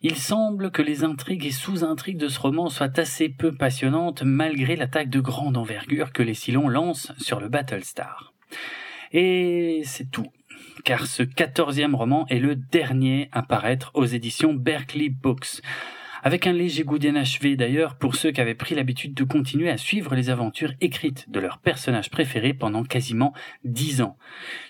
Il 0.03 0.17
semble 0.17 0.71
que 0.71 0.83
les 0.83 1.05
intrigues 1.05 1.47
et 1.47 1.53
sous-intrigues 1.53 2.19
de 2.19 2.29
ce 2.29 2.41
roman 2.41 2.71
soient 2.71 2.99
assez 2.99 3.29
peu 3.29 3.53
passionnantes 3.53 4.23
malgré 4.23 4.77
l'attaque 4.77 5.11
de 5.11 5.21
grande 5.21 5.57
envergure 5.57 6.13
que 6.13 6.23
les 6.23 6.35
Cylons 6.35 6.69
lancent 6.69 7.13
sur 7.19 7.41
le 7.41 7.49
Battlestar. 7.49 8.33
Et 9.13 9.83
c'est 9.85 10.11
tout 10.11 10.31
car 10.85 11.07
ce 11.07 11.25
quatorzième 11.25 11.95
roman 11.95 12.27
est 12.29 12.39
le 12.39 12.55
dernier 12.55 13.29
à 13.33 13.43
paraître 13.43 13.91
aux 13.95 14.05
éditions 14.05 14.55
Berkeley 14.55 15.09
Books. 15.09 15.61
Avec 16.23 16.47
un 16.47 16.53
léger 16.53 16.85
goût 16.85 16.99
d'inachevé 16.99 17.57
d'ailleurs 17.57 17.97
pour 17.97 18.15
ceux 18.15 18.31
qui 18.31 18.41
avaient 18.41 18.55
pris 18.55 18.75
l'habitude 18.75 19.15
de 19.15 19.25
continuer 19.25 19.71
à 19.71 19.77
suivre 19.77 20.15
les 20.15 20.31
aventures 20.31 20.73
écrites 20.81 21.31
de 21.31 21.41
leurs 21.41 21.59
personnages 21.59 22.11
préférés 22.11 22.55
pendant 22.55 22.85
quasiment 22.85 23.33
dix 23.65 24.01
ans. 24.01 24.17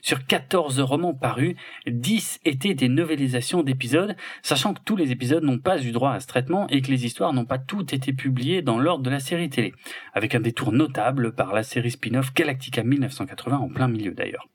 Sur 0.02 0.26
14 0.26 0.80
romans 0.80 1.14
parus, 1.14 1.54
10 1.87 2.40
étaient 2.44 2.74
des 2.74 2.88
novélisations 2.88 3.62
d'épisodes, 3.62 4.16
sachant 4.42 4.74
que 4.74 4.80
tous 4.85 4.96
les 4.96 5.12
épisodes 5.12 5.44
n'ont 5.44 5.59
pas 5.59 5.82
eu 5.82 5.92
droit 5.92 6.12
à 6.12 6.20
ce 6.20 6.26
traitement 6.26 6.66
et 6.68 6.82
que 6.82 6.90
les 6.90 7.06
histoires 7.06 7.32
n'ont 7.32 7.44
pas 7.44 7.59
toutes 7.59 7.92
été 7.92 8.12
publiées 8.12 8.62
dans 8.62 8.78
l'ordre 8.78 9.04
de 9.04 9.11
la 9.11 9.20
série 9.20 9.50
télé, 9.50 9.74
avec 10.14 10.35
un 10.35 10.40
détour 10.40 10.72
notable 10.72 11.35
par 11.35 11.54
la 11.54 11.62
série 11.62 11.90
spin-off 11.90 12.35
Galactica 12.35 12.82
1980 12.82 13.56
en 13.56 13.68
plein 13.68 13.88
milieu 13.88 14.12
d'ailleurs. 14.12 14.48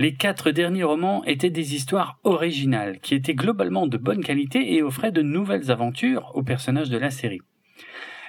Les 0.00 0.14
quatre 0.14 0.50
derniers 0.50 0.82
romans 0.82 1.22
étaient 1.24 1.50
des 1.50 1.74
histoires 1.74 2.20
originales, 2.24 3.00
qui 3.00 3.14
étaient 3.14 3.34
globalement 3.34 3.86
de 3.86 3.98
bonne 3.98 4.24
qualité 4.24 4.72
et 4.72 4.82
offraient 4.82 5.12
de 5.12 5.20
nouvelles 5.20 5.70
aventures 5.70 6.32
aux 6.32 6.42
personnages 6.42 6.88
de 6.88 6.96
la 6.96 7.10
série. 7.10 7.42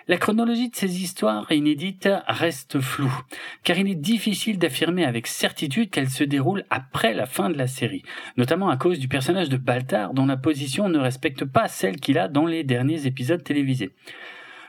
La 0.10 0.18
chronologie 0.18 0.70
de 0.70 0.76
ces 0.76 1.02
histoires 1.02 1.50
inédites 1.50 2.10
reste 2.28 2.82
floue, 2.82 3.18
car 3.64 3.78
il 3.78 3.90
est 3.90 3.96
difficile 3.96 4.60
d'affirmer 4.60 5.06
avec 5.06 5.28
certitude 5.28 5.92
qu'elles 5.92 6.10
se 6.10 6.26
déroulent 6.26 6.66
après 6.70 7.14
la 7.14 7.26
fin 7.26 7.50
de 7.50 7.58
la 7.58 7.68
série, 7.68 8.04
notamment 8.36 8.68
à 8.68 8.76
cause 8.76 9.00
du 9.00 9.08
personnage 9.08 9.48
de 9.48 9.56
Baltar 9.56 10.14
dont 10.14 10.26
la 10.26 10.36
position 10.36 10.90
ne 10.90 11.00
respecte 11.00 11.46
pas 11.46 11.70
celle 11.70 12.02
qu'il 12.02 12.18
a 12.18 12.28
dans 12.28 12.48
les 12.48 12.66
derniers 12.66 13.08
épisodes 13.08 13.46
télévisés. 13.46 13.92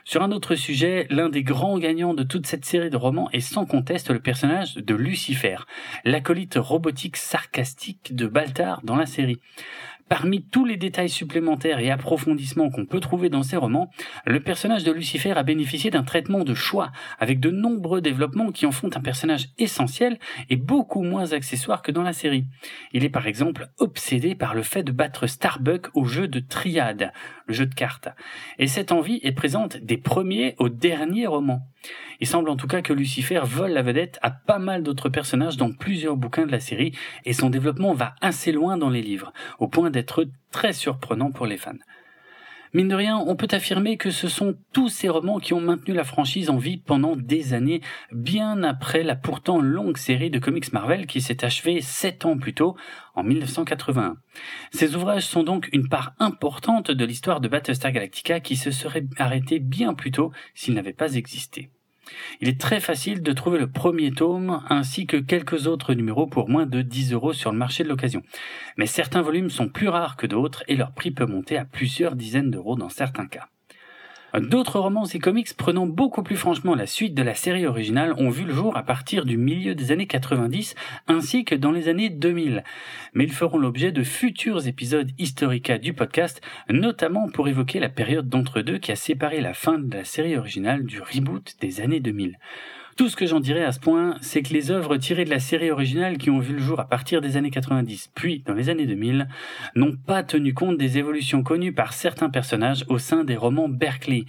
Sur 0.05 0.21
un 0.21 0.31
autre 0.31 0.55
sujet, 0.55 1.07
l'un 1.09 1.29
des 1.29 1.43
grands 1.43 1.77
gagnants 1.77 2.13
de 2.13 2.23
toute 2.23 2.45
cette 2.45 2.65
série 2.65 2.89
de 2.89 2.97
romans 2.97 3.29
est 3.31 3.39
sans 3.39 3.65
conteste 3.65 4.09
le 4.09 4.19
personnage 4.19 4.75
de 4.75 4.95
Lucifer, 4.95 5.57
l'acolyte 6.03 6.55
robotique 6.57 7.15
sarcastique 7.15 8.13
de 8.13 8.27
Baltar 8.27 8.81
dans 8.83 8.97
la 8.97 9.05
série. 9.05 9.39
Parmi 10.09 10.43
tous 10.43 10.65
les 10.65 10.77
détails 10.77 11.09
supplémentaires 11.09 11.79
et 11.79 11.89
approfondissements 11.89 12.69
qu'on 12.69 12.85
peut 12.85 12.99
trouver 12.99 13.29
dans 13.29 13.43
ces 13.43 13.57
romans, 13.57 13.89
le 14.25 14.41
personnage 14.41 14.83
de 14.83 14.91
Lucifer 14.91 15.31
a 15.31 15.43
bénéficié 15.43 15.89
d'un 15.89 16.03
traitement 16.03 16.43
de 16.43 16.53
choix, 16.53 16.91
avec 17.19 17.39
de 17.39 17.49
nombreux 17.49 18.01
développements 18.01 18.51
qui 18.51 18.65
en 18.65 18.71
font 18.71 18.89
un 18.95 19.01
personnage 19.01 19.49
essentiel 19.57 20.19
et 20.49 20.55
beaucoup 20.55 21.03
moins 21.03 21.33
accessoire 21.33 21.81
que 21.81 21.91
dans 21.91 22.03
la 22.03 22.13
série. 22.13 22.45
Il 22.91 23.03
est 23.03 23.09
par 23.09 23.27
exemple 23.27 23.69
obsédé 23.79 24.35
par 24.35 24.53
le 24.53 24.63
fait 24.63 24.83
de 24.83 24.91
battre 24.91 25.27
Starbuck 25.27 25.87
au 25.93 26.05
jeu 26.05 26.27
de 26.27 26.39
triade, 26.39 27.13
le 27.47 27.53
jeu 27.53 27.65
de 27.65 27.73
cartes. 27.73 28.09
Et 28.59 28.67
cette 28.67 28.91
envie 28.91 29.19
est 29.23 29.31
présente 29.31 29.77
des 29.77 29.97
premiers 29.97 30.55
au 30.59 30.69
dernier 30.69 31.27
roman. 31.27 31.67
Il 32.19 32.27
semble 32.27 32.49
en 32.49 32.55
tout 32.55 32.67
cas 32.67 32.81
que 32.81 32.93
Lucifer 32.93 33.41
vole 33.43 33.71
la 33.71 33.81
vedette 33.81 34.19
à 34.21 34.31
pas 34.31 34.59
mal 34.59 34.83
d'autres 34.83 35.09
personnages 35.09 35.57
dans 35.57 35.71
plusieurs 35.71 36.17
bouquins 36.17 36.45
de 36.45 36.51
la 36.51 36.59
série, 36.59 36.93
et 37.25 37.33
son 37.33 37.49
développement 37.49 37.93
va 37.93 38.15
assez 38.21 38.51
loin 38.51 38.77
dans 38.77 38.89
les 38.89 39.01
livres, 39.01 39.33
au 39.59 39.67
point 39.67 39.89
d'être 39.89 40.25
très 40.51 40.73
surprenant 40.73 41.31
pour 41.31 41.45
les 41.45 41.57
fans. 41.57 41.73
Mine 42.75 42.87
de 42.87 42.95
rien, 42.95 43.17
on 43.17 43.35
peut 43.35 43.47
affirmer 43.51 43.97
que 43.97 44.09
ce 44.09 44.27
sont 44.27 44.55
tous 44.71 44.89
ces 44.89 45.07
romans 45.07 45.39
qui 45.39 45.53
ont 45.53 45.61
maintenu 45.61 45.93
la 45.93 46.03
franchise 46.03 46.49
en 46.49 46.57
vie 46.57 46.77
pendant 46.77 47.15
des 47.15 47.53
années, 47.53 47.81
bien 48.11 48.63
après 48.63 49.03
la 49.03 49.15
pourtant 49.15 49.61
longue 49.61 49.97
série 49.97 50.31
de 50.31 50.39
comics 50.39 50.73
Marvel 50.73 51.05
qui 51.05 51.21
s'est 51.21 51.45
achevée 51.45 51.81
sept 51.81 52.25
ans 52.25 52.35
plus 52.35 52.55
tôt, 52.55 52.75
en 53.13 53.21
1981. 53.21 54.15
Ces 54.71 54.95
ouvrages 54.95 55.27
sont 55.27 55.43
donc 55.43 55.69
une 55.71 55.87
part 55.87 56.15
importante 56.17 56.89
de 56.89 57.05
l'histoire 57.05 57.41
de 57.41 57.47
Battlestar 57.47 57.91
Galactica 57.91 58.39
qui 58.39 58.55
se 58.55 58.71
serait 58.71 59.05
arrêtée 59.17 59.59
bien 59.59 59.93
plus 59.93 60.09
tôt 60.09 60.31
s'il 60.55 60.73
n'avait 60.73 60.93
pas 60.93 61.13
existé. 61.13 61.69
Il 62.41 62.49
est 62.49 62.59
très 62.59 62.79
facile 62.79 63.21
de 63.21 63.31
trouver 63.31 63.59
le 63.59 63.69
premier 63.69 64.11
tome 64.11 64.61
ainsi 64.69 65.07
que 65.07 65.17
quelques 65.17 65.67
autres 65.67 65.93
numéros 65.93 66.27
pour 66.27 66.49
moins 66.49 66.65
de 66.65 66.81
10 66.81 67.13
euros 67.13 67.33
sur 67.33 67.51
le 67.51 67.57
marché 67.57 67.83
de 67.83 67.89
l'occasion. 67.89 68.23
Mais 68.77 68.87
certains 68.87 69.21
volumes 69.21 69.49
sont 69.49 69.69
plus 69.69 69.87
rares 69.87 70.17
que 70.17 70.27
d'autres 70.27 70.63
et 70.67 70.75
leur 70.75 70.93
prix 70.93 71.11
peut 71.11 71.25
monter 71.25 71.57
à 71.57 71.65
plusieurs 71.65 72.15
dizaines 72.15 72.51
d'euros 72.51 72.75
dans 72.75 72.89
certains 72.89 73.27
cas. 73.27 73.47
D'autres 74.39 74.79
romans 74.79 75.05
et 75.05 75.19
comics 75.19 75.55
prenant 75.55 75.85
beaucoup 75.85 76.23
plus 76.23 76.37
franchement 76.37 76.73
la 76.73 76.87
suite 76.87 77.13
de 77.13 77.21
la 77.21 77.35
série 77.35 77.67
originale 77.67 78.13
ont 78.17 78.31
vu 78.31 78.45
le 78.45 78.53
jour 78.53 78.75
à 78.75 78.81
partir 78.81 79.25
du 79.25 79.37
milieu 79.37 79.75
des 79.75 79.91
années 79.91 80.07
90 80.07 80.73
ainsi 81.07 81.45
que 81.45 81.53
dans 81.53 81.71
les 81.71 81.87
années 81.87 82.09
2000. 82.09 82.63
Mais 83.13 83.25
ils 83.25 83.31
feront 83.31 83.59
l'objet 83.59 83.91
de 83.91 84.03
futurs 84.03 84.67
épisodes 84.67 85.11
historica 85.19 85.77
du 85.77 85.93
podcast, 85.93 86.41
notamment 86.67 87.29
pour 87.29 87.47
évoquer 87.47 87.79
la 87.79 87.89
période 87.89 88.27
d'entre-deux 88.27 88.79
qui 88.79 88.91
a 88.91 88.95
séparé 88.95 89.39
la 89.39 89.53
fin 89.53 89.77
de 89.77 89.95
la 89.95 90.03
série 90.03 90.35
originale 90.35 90.83
du 90.83 90.99
reboot 90.99 91.55
des 91.61 91.81
années 91.81 91.99
2000. 91.99 92.39
Tout 92.95 93.09
ce 93.09 93.15
que 93.15 93.25
j'en 93.25 93.39
dirais 93.39 93.63
à 93.63 93.71
ce 93.71 93.79
point, 93.79 94.17
c'est 94.21 94.43
que 94.43 94.53
les 94.53 94.69
œuvres 94.69 94.97
tirées 94.97 95.25
de 95.25 95.31
la 95.31 95.39
série 95.39 95.71
originale 95.71 96.19
qui 96.19 96.29
ont 96.29 96.37
vu 96.37 96.53
le 96.53 96.59
jour 96.59 96.79
à 96.79 96.87
partir 96.87 97.21
des 97.21 97.37
années 97.37 97.49
90, 97.49 98.11
puis 98.13 98.43
dans 98.45 98.53
les 98.53 98.69
années 98.69 98.85
2000, 98.85 99.27
n'ont 99.75 99.95
pas 99.95 100.21
tenu 100.21 100.53
compte 100.53 100.77
des 100.77 100.99
évolutions 100.99 101.41
connues 101.41 101.73
par 101.73 101.93
certains 101.93 102.29
personnages 102.29 102.85
au 102.89 102.99
sein 102.99 103.23
des 103.23 103.35
romans 103.35 103.67
Berkeley, 103.67 104.25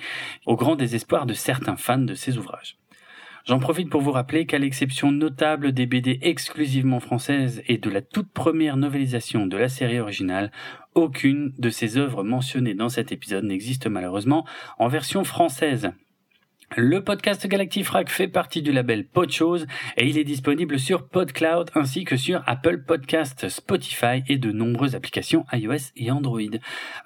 au 0.47 0.57
grand 0.57 0.77
désespoir 0.77 1.27
de 1.27 1.35
certains 1.35 1.77
fans 1.77 1.99
de 1.99 2.15
ces 2.15 2.39
ouvrages. 2.39 2.79
J'en 3.45 3.59
profite 3.59 3.91
pour 3.91 4.01
vous 4.01 4.13
rappeler 4.13 4.47
qu'à 4.47 4.59
l'exception 4.59 5.13
notable 5.13 5.73
des 5.73 5.85
BD 5.85 6.19
exclusivement 6.23 7.01
françaises 7.01 7.63
et 7.69 7.77
de 7.77 7.91
la 7.91 8.01
toute 8.01 8.31
première 8.31 8.79
novélisation 8.79 9.47
de 9.47 9.59
la 9.59 9.69
série 9.69 10.01
originale, 10.01 10.51
aucune 10.95 11.53
de 11.59 11.69
ces 11.69 11.99
œuvres 11.99 12.23
mentionnées 12.23 12.73
dans 12.73 12.89
cet 12.89 13.13
épisode 13.13 13.45
n'existe 13.45 13.87
malheureusement 13.87 14.47
en 14.79 14.89
version 14.89 15.25
française. 15.25 15.93
Le 16.77 17.05
podcast 17.05 17.47
Galactifrac 17.47 18.11
fait 18.11 18.27
partie 18.27 18.61
du 18.61 18.73
label 18.73 19.07
Podchose 19.07 19.69
et 19.97 20.09
il 20.09 20.19
est 20.19 20.25
disponible 20.25 20.81
sur 20.81 21.07
PodCloud 21.07 21.71
ainsi 21.77 22.05
que 22.05 22.17
sur 22.17 22.43
Apple 22.47 22.83
Podcast, 22.83 23.49
Spotify 23.49 24.25
et 24.29 24.39
de 24.39 24.51
nombreuses 24.51 24.97
applications 24.97 25.47
iOS 25.53 25.93
et 25.97 26.11
Android. 26.11 26.41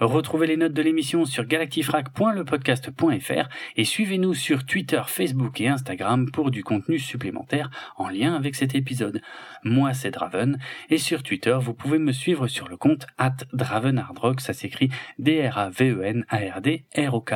Retrouvez 0.00 0.46
les 0.46 0.56
notes 0.56 0.72
de 0.72 0.80
l'émission 0.80 1.26
sur 1.26 1.44
galactifrac.lepodcast.fr 1.44 3.48
et 3.76 3.84
suivez-nous 3.84 4.32
sur 4.32 4.64
Twitter, 4.64 5.02
Facebook 5.06 5.60
et 5.60 5.68
Instagram 5.68 6.30
pour 6.30 6.50
du 6.50 6.64
contenu 6.64 6.98
supplémentaire 6.98 7.68
en 7.98 8.08
lien 8.08 8.34
avec 8.34 8.54
cet 8.54 8.74
épisode. 8.74 9.20
Moi 9.64 9.92
c'est 9.92 10.12
Draven 10.12 10.58
et 10.88 10.96
sur 10.96 11.22
Twitter 11.22 11.58
vous 11.60 11.74
pouvez 11.74 11.98
me 11.98 12.12
suivre 12.12 12.48
sur 12.48 12.68
le 12.68 12.78
compte 12.78 13.06
at 13.18 13.36
Dravenhardrock, 13.52 14.40
ça 14.40 14.54
s'écrit 14.54 14.88
D-R-A-V-E-N-A-R-D-R-O-K. 15.18 17.34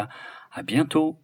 À 0.54 0.62
bientôt! 0.62 1.21